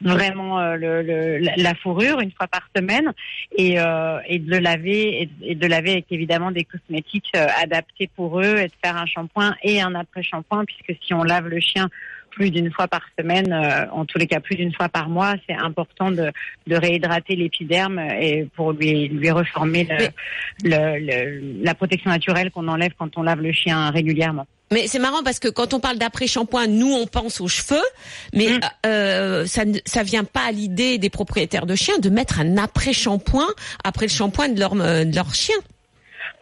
[0.00, 3.12] vraiment le, la, fourrure une fois par semaine.
[3.56, 8.66] Et, de le laver et, de laver avec évidemment des cosmétiques adaptés pour eux et
[8.66, 11.88] de faire un shampoing et un après shampoing puisque si on lave le chien
[12.30, 15.34] plus d'une fois par semaine, euh, en tous les cas plus d'une fois par mois,
[15.48, 16.30] c'est important de,
[16.66, 20.06] de réhydrater l'épiderme et pour lui lui reformer le,
[20.70, 24.46] le- le- la protection naturelle qu'on enlève quand on lave le chien régulièrement.
[24.72, 27.82] Mais c'est marrant parce que quand on parle d'après-shampoing, nous on pense aux cheveux,
[28.32, 28.60] mais Mm.
[28.86, 32.56] euh, ça ne ça vient pas à l'idée des propriétaires de chiens de mettre un
[32.56, 33.48] après-shampoing
[33.82, 35.56] après le shampoing de leur euh, de leur chien.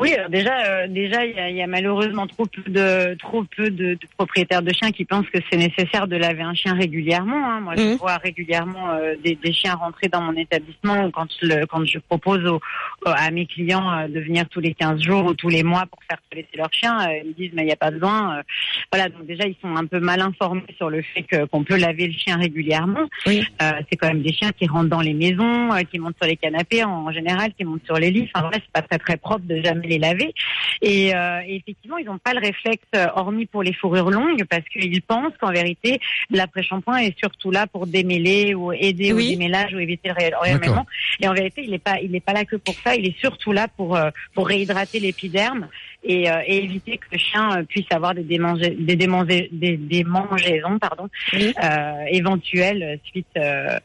[0.00, 3.14] Oui, alors déjà, euh, déjà, il y a, il y a malheureusement trop peu de
[3.18, 6.54] trop peu de, de propriétaires de chiens qui pensent que c'est nécessaire de laver un
[6.54, 7.50] chien régulièrement.
[7.50, 7.60] hein.
[7.60, 7.96] Moi, je Mhm.
[7.96, 11.98] vois régulièrement euh, des, des chiens rentrer dans mon établissement ou quand le, quand je
[11.98, 12.60] propose aux-
[13.06, 15.98] à mes clients euh, de venir tous les 15 jours ou tous les mois pour
[16.08, 18.38] faire toiletter leur chien, euh, ils me disent mais il n'y a pas besoin.
[18.38, 18.42] euh.
[18.92, 21.76] voilà, donc déjà ils sont un peu mal informés sur le fait que- qu'on peut
[21.76, 23.08] laver le chien régulièrement.
[23.26, 23.44] Oui.
[23.62, 26.28] Euh, c'est quand même des chiens qui rentrent dans les maisons, euh, qui montent sur
[26.28, 28.28] les canapés en, en général, qui montent sur les lits.
[28.32, 30.32] Enfin voilà, c'est pas très très propre de jamais les laver.
[30.82, 34.44] Et, euh, et effectivement, ils n'ont pas le réflexe, euh, hormis pour les fourrures longues,
[34.48, 35.98] parce qu'ils pensent qu'en vérité,
[36.30, 39.26] l'après-shampoing est surtout là pour démêler ou aider Oui.
[39.26, 40.42] au démêlage ou éviter le ré- D'accord.
[40.42, 40.86] réellement.
[41.20, 42.94] Et en vérité, il n'est pas, il n'est pas là que pour ça.
[42.94, 45.68] Il est surtout là pour euh, pour réhydrater l'épiderme
[46.04, 50.78] et, euh, et éviter que le chien puisse avoir des démangeaisons, des, démange- des démangeaisons,
[50.78, 51.52] pardon, Oui.
[51.62, 53.78] euh, éventuelles suite euh,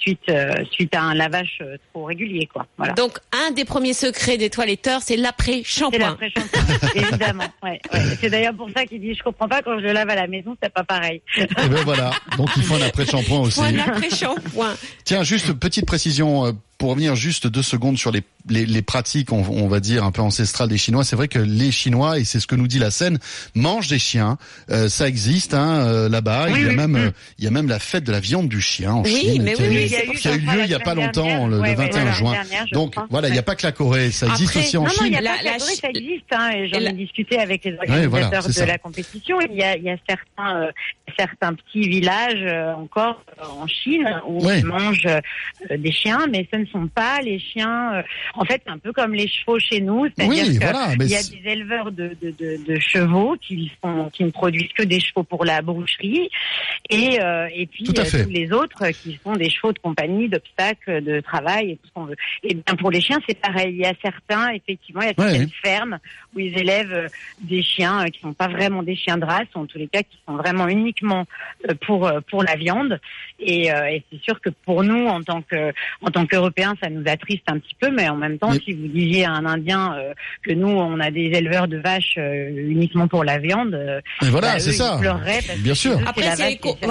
[0.00, 2.66] suite euh, suite à un lavage euh, trop régulier, quoi.
[2.76, 2.94] Voilà.
[2.94, 5.98] Donc, un des premiers secrets des toiletteurs, c'est C'est l'après-shampoing.
[5.98, 7.44] l'après-shampoing, évidemment.
[7.62, 8.00] Ouais, ouais.
[8.20, 10.26] C'est d'ailleurs pour ça qu'il dit je comprends pas quand je le lave à la
[10.26, 11.20] maison, c'est pas pareil.
[11.36, 12.12] Et ben voilà.
[12.36, 13.58] Donc il faut un après-shampoing aussi.
[13.60, 14.74] Point l'après-shampoing.
[15.04, 19.32] Tiens, juste petite précision euh, pour revenir juste deux secondes sur les, les, les pratiques,
[19.32, 21.04] on, on va dire un peu ancestrales des Chinois.
[21.04, 23.18] C'est vrai que les Chinois, et c'est ce que nous dit la scène,
[23.54, 24.38] mangent des chiens.
[24.70, 26.46] Euh, ça existe hein, euh, là-bas.
[26.50, 26.76] Oui, il y a oui.
[26.76, 29.10] même euh, il y a même la fête de la viande du chien en Oui,
[29.14, 30.44] Chine mais qui a oui, eu- oui, Il y a eu, qui a eu je
[30.46, 31.48] crois, lieu il y a pas longtemps, dernière.
[31.48, 32.32] le, le Ouais, ouais, 21 voilà, juin.
[32.32, 33.06] dernière, Donc crois.
[33.10, 34.92] voilà, il n'y a pas que la Corée, ça existe Après, aussi en Non, non,
[34.94, 35.10] il Chine.
[35.12, 36.24] n'y a La- pas que la la Corée, ça existe.
[36.32, 39.38] Hein, et J'en la- ai discuté avec les organisateurs de la compétition.
[39.42, 40.70] Il y a, il y a certains, euh,
[41.18, 45.20] certains petits villages euh, encore euh, en Chine où mangent euh,
[45.76, 47.94] des chiens, mais ce ne sont pas les chiens.
[47.94, 48.02] euh,
[48.34, 51.14] en fait, c'est un peu comme les chevaux chez nous, c'est-à-dire Oui, voilà, il y
[51.14, 55.00] a des éleveurs de, de, de, de chevaux qui, font, qui ne produisent que des
[55.00, 56.28] chevaux pour la boucherie,
[56.88, 58.24] et, euh, et puis à euh, fait.
[58.24, 61.92] tous les autres qui sont des chevaux de compagnie, d'obstacles, de travail et tout ce
[61.92, 62.16] qu'on veut.
[62.42, 63.70] Et bien pour les chiens, c'est pareil.
[63.74, 65.98] Il y a certains, effectivement, il y a certaines fermes
[66.34, 67.08] où ils élèvent euh,
[67.40, 69.88] des chiens euh, qui sont pas vraiment des chiens de race, ou en tous les
[69.88, 71.26] cas qui sont vraiment uniquement
[71.68, 73.00] euh, pour euh, pour la viande.
[73.38, 76.88] Et, euh, et c'est sûr que pour nous, en tant que en tant qu'Européens, ça
[76.90, 79.44] nous attriste un petit peu, mais en même temps, Mais- si vous disiez à un
[79.46, 83.74] Indien euh, que nous, on a des éleveurs de vaches euh, uniquement pour la viande,
[83.74, 84.92] euh, Et voilà, bah, c'est eux, ça.
[84.96, 85.92] ils pleureraient parce Bien que sûr.
[85.92, 86.84] eux, Après, c'est les, co- est-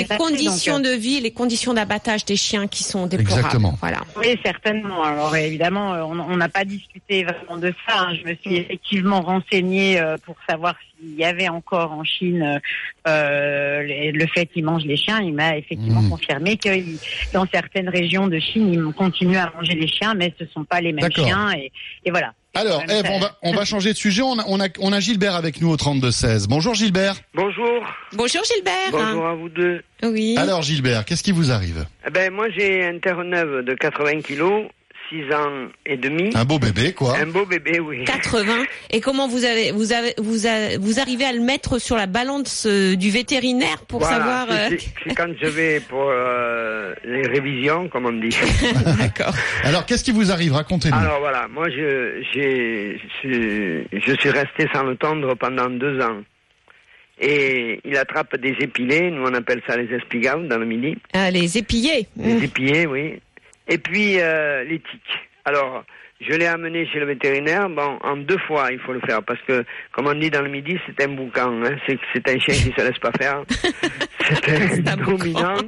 [0.00, 3.38] est donc, conditions de vie, les conditions d'abattage des chiens qui sont déplorables.
[3.46, 3.76] Exactement.
[3.80, 3.98] Voilà.
[4.16, 5.02] Oui, certainement.
[5.02, 8.00] Alors évidemment, on n'a pas discuté vraiment de ça.
[8.08, 8.14] hein.
[8.14, 12.60] Je me suis effectivement renseignée euh, pour savoir s'il y avait encore en Chine
[13.06, 13.82] euh,
[14.12, 15.20] le fait qu'ils mangent les chiens.
[15.20, 16.10] Il m'a effectivement Mmh.
[16.10, 16.98] confirmé que il-
[17.32, 20.80] dans certaines régions de Chine, ils continuent à manger les chiens, mais ce sont pas
[20.80, 21.52] les mêmes chiens.
[21.52, 21.70] Et,
[22.04, 22.32] et voilà.
[22.56, 24.22] Alors, ça- on va, on va changer de sujet.
[24.22, 26.46] On a, on, a, on a Gilbert avec nous au 32-16.
[26.48, 27.16] Bonjour Gilbert.
[27.34, 28.72] Bonjour, Bonjour Gilbert.
[28.92, 29.82] bonjour à vous deux.
[30.02, 30.36] Oui.
[30.38, 31.84] Alors Gilbert, qu'est-ce qui vous arrive?
[32.06, 34.66] Eh ben, moi j'ai un Terre-Neuve de 80 kilos,
[35.14, 36.30] 6 ans et demi.
[36.34, 37.16] Un beau bébé, quoi.
[37.16, 38.04] Un beau bébé, oui.
[38.04, 38.64] 80.
[38.90, 42.06] Et comment vous avez, vous avez, vous avez, vous arrivez à le mettre sur la
[42.06, 44.46] balance euh, du vétérinaire pour Voilà, savoir.
[44.48, 48.36] c'est- euh, c'est quand je vais pour euh, les révisions, comme on dit.
[48.98, 49.34] D'accord.
[49.62, 50.52] Alors, qu'est-ce qui vous arrive?
[50.54, 50.96] Racontez-nous.
[50.96, 56.22] Alors voilà, moi je, j'ai, je, je suis resté sans le tendre pendant deux ans.
[57.20, 60.96] Et il attrape des épilés, nous on appelle ça les espigaves dans le midi.
[61.12, 62.08] Ah, les épillés.
[62.16, 63.20] Les épillés, oui.
[63.68, 65.28] Et puis euh, les tiques.
[65.44, 65.84] Alors,
[66.20, 67.68] je l'ai amené chez le vétérinaire.
[67.68, 70.48] Bon, en deux fois, il faut le faire parce que, comme on dit dans le
[70.48, 71.62] midi, c'est un boucan.
[71.64, 71.76] Hein.
[71.86, 73.42] C'est un chien qui se laisse pas faire.
[74.20, 75.58] C'est un dominant.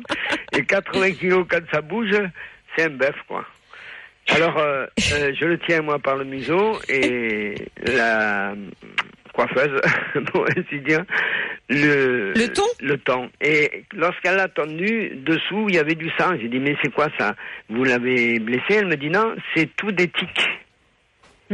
[0.53, 2.17] Et 80 kilos quand ça bouge,
[2.75, 3.45] c'est un bœuf, quoi.
[4.29, 8.55] Alors, euh, euh, je le tiens moi par le museau et la
[9.37, 9.81] coiffeuse,
[10.33, 11.05] pour ainsi dire,
[11.69, 12.63] le Le ton?
[12.81, 13.31] le ton.
[13.41, 16.33] Et lorsqu'elle l'a tendu, dessous, il y avait du sang.
[16.41, 17.35] J'ai dit, mais c'est quoi ça?
[17.69, 18.65] Vous l'avez blessé?
[18.81, 20.49] Elle me dit, non, c'est tout des tiques.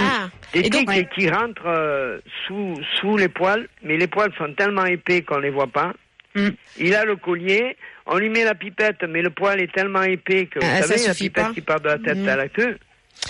[0.00, 0.28] Ah.
[0.54, 4.52] Des Et donc, tiques qui rentrent euh, sous, sous les poils, mais les poils sont
[4.54, 5.92] tellement épais qu'on les voit pas.
[6.34, 6.48] Mm.
[6.78, 7.76] Il a le collier,
[8.06, 10.96] on lui met la pipette, mais le poil est tellement épais que, vous Ah, ça
[10.96, 11.52] savez, la pipette pas.
[11.52, 12.28] qui part de la tête Mm.
[12.28, 12.78] à la queue,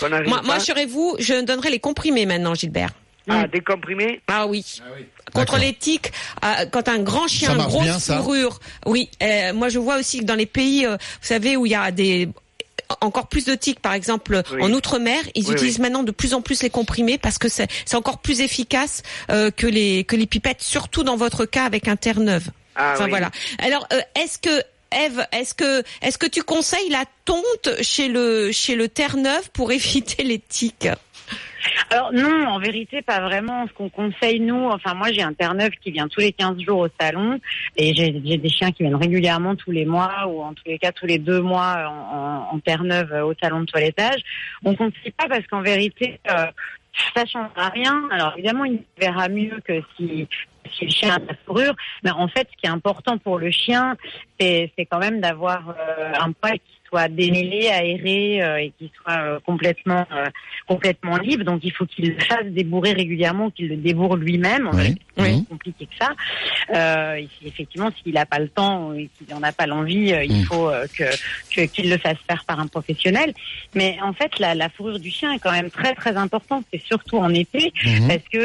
[0.08, 0.46] n'arrive moi, pas.
[0.46, 2.90] moi, serez-vous, je donnerai les comprimés maintenant, Gilbert.
[3.28, 4.80] Ah, décomprimé Ah oui.
[5.32, 6.12] Contre les tiques,
[6.44, 9.08] euh, quand un grand chien, marche grosse bien, fourrure, oui.
[9.22, 11.74] euh, moi, je vois aussi que dans les pays, euh, vous savez, où il y
[11.74, 12.28] a des
[13.00, 14.62] encore plus de tiques, par exemple Oui.
[14.62, 17.68] en outre-mer, ils Oui, utilisent maintenant de plus en plus les comprimés parce que c'est
[17.94, 21.96] encore plus efficace euh, que les que les pipettes, surtout dans votre cas avec un
[21.96, 22.48] Terre-Neuve.
[22.76, 23.10] Ah enfin oui.
[23.10, 23.30] voilà.
[23.60, 24.62] Alors, euh, est-ce que
[24.94, 29.72] Eve, est-ce que est-ce que tu conseilles la tonte chez le chez le Terre-Neuve pour
[29.78, 30.88] éviter les tiques?
[31.90, 33.66] Alors non, en vérité, pas vraiment.
[33.66, 36.78] Ce qu'on conseille, nous, enfin moi j'ai un Terre-Neuve qui vient tous les 15 jours
[36.78, 37.38] au salon
[37.76, 40.92] et j'ai des chiens qui viennent régulièrement tous les mois ou en tous les cas
[40.92, 44.22] tous les deux mois en, en, en Terre-Neuve euh, au salon de toilettage.
[44.64, 46.46] On conseille pas parce qu'en vérité, euh,
[47.14, 48.08] ça changera rien.
[48.10, 50.28] Alors évidemment, il verra mieux que si,
[50.76, 53.50] si le chien a la fourrure, mais en fait, ce qui est important pour le
[53.50, 53.96] chien,
[54.38, 58.90] c'est c'est quand même d'avoir euh, un poil qui soit démêlé, aéré euh, et qui
[58.94, 60.26] soit euh, complètement euh,
[60.68, 61.42] complètement libre.
[61.44, 64.68] Donc il faut qu'il le fasse débourrer régulièrement, qu'il le débourre lui-même.
[64.74, 64.94] Oui.
[65.16, 65.36] c'est Oui.
[65.40, 67.16] plus compliqué que ça.
[67.18, 70.40] Et si- effectivement, s'il n'a pas le temps et qu'il n'en a pas l'envie, il
[70.40, 70.44] Mm.
[70.44, 71.04] faut que
[71.54, 73.32] que- qu'il le fasse faire par un professionnel.
[73.74, 76.78] Mais en fait, la, la fourrure du chien est quand même très très importante, et
[76.78, 78.08] surtout en été, Mhm.
[78.08, 78.44] parce que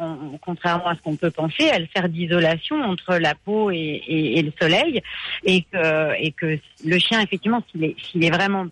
[0.00, 3.76] on- contrairement à ce qu'on peut penser, elle sert d'isolation entre la peau et,
[4.14, 5.00] et- et le soleil,
[5.44, 8.66] et que et que le chien effectivement, s'il est s'il est vraiment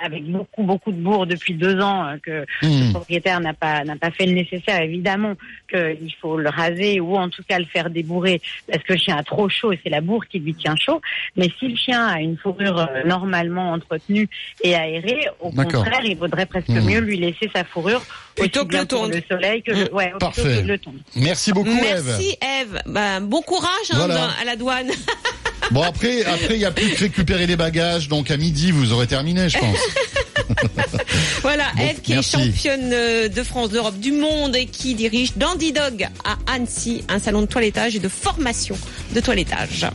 [0.00, 2.86] avec beaucoup beaucoup de bourre depuis deux ans euh, que Mhm.
[2.86, 5.34] le propriétaire n'a pas n'a pas fait le nécessaire, évidemment
[5.68, 9.16] qu'il faut le raser ou en tout cas le faire débourrer parce que le chien
[9.16, 11.00] a trop chaud et c'est la bourre qui lui tient chaud.
[11.34, 14.28] Mais si le chien a une fourrure euh, normalement entretenue
[14.62, 15.82] et aérée, au D'accord.
[15.82, 16.84] contraire, il vaudrait presque Mhm.
[16.84, 18.02] mieux lui laisser sa fourrure
[18.36, 19.12] Plutôt que le tondre.
[19.16, 20.62] le soleil que le, ouais, plutôt Parfait.
[20.62, 20.78] que le.
[21.16, 22.04] Merci beaucoup, Eve.
[22.06, 22.80] Merci Eve.
[22.86, 24.14] Ben, bon courage hein, Voilà.
[24.14, 24.90] dans- à la douane.
[25.70, 28.08] Bon, après, après, il y a plus que récupérer les bagages.
[28.08, 29.78] Donc, à midi, vous aurez terminé, je pense.
[31.48, 32.36] Voilà, Bon, Eve qui merci.
[32.36, 37.04] est championne euh, de France, d'Europe, du monde et qui dirige Dandy Dog à Annecy,
[37.08, 38.76] un salon de toilettage et de formation
[39.14, 39.86] de toilettage.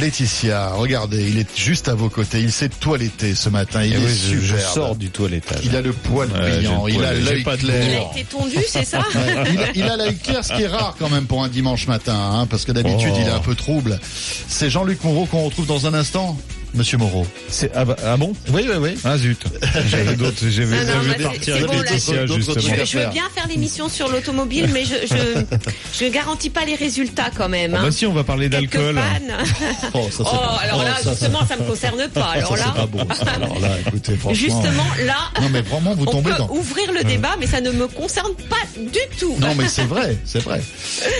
[0.00, 2.40] Laetitia, regardez, il est juste à vos côtés.
[2.40, 3.82] Il s'est toiletté ce matin.
[3.84, 5.60] Il Eh est oui, je, je sors du toilettage.
[5.64, 6.86] Il a le poil brillant.
[6.88, 8.10] Il a l'œil pas de Il a clair.
[8.12, 10.96] été tondu, c'est ça Ouais, il, a, il a l'œil clair, ce qui est rare
[10.98, 13.18] quand même pour un dimanche matin, hein, parce que d'habitude Oh.
[13.20, 14.00] il est un peu trouble.
[14.48, 16.36] C'est Jean-Luc Moreau qu'on retrouve dans un instant.
[16.74, 17.26] Monsieur Moreau.
[17.48, 18.94] C'est- Ah, bah- ah bon Oui, oui, oui.
[19.04, 19.42] Ah zut.
[19.88, 20.42] J'avais d'autres.
[20.48, 22.84] J'avais prévu bah, partir avec Laetitia, justement.
[22.84, 25.56] Je, veux bien faire l'émission sur l'automobile, mais je, je
[26.04, 27.74] je garantis pas les résultats quand même.
[27.74, 27.82] Ah Hein.
[27.84, 29.00] bah si, on va parler Quelques d'alcool.
[29.94, 32.20] Oh, ça, Oh, pas- alors oh, là, ça, ça- justement, ça me concerne pas.
[32.20, 32.98] ça, Alors c'est là, pas bon.
[33.14, 33.24] ça.
[33.36, 34.34] Alors là, écoutez, franchement.
[34.34, 36.50] justement, là, Non, mais vraiment, vous on tombez peut dans.
[36.50, 39.36] ouvrir le débat, mais ça ne me concerne pas du tout.
[39.40, 40.60] Non, mais c'est vrai, c'est vrai.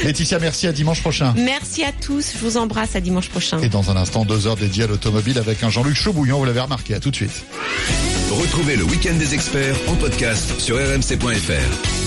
[0.05, 1.33] Laetitia, merci à dimanche prochain.
[1.37, 2.33] Merci à tous.
[2.35, 2.97] Je vous embrasse.
[2.97, 3.59] À dimanche prochain.
[3.61, 6.61] Et dans un instant, deux heures dédiées à l'automobile avec un Jean-Luc Chaubouillon, vous l'avez
[6.61, 6.95] remarqué.
[6.95, 7.45] À tout de suite.
[8.31, 12.04] Retrouvez le week-end des experts en podcast sur rmc.fr.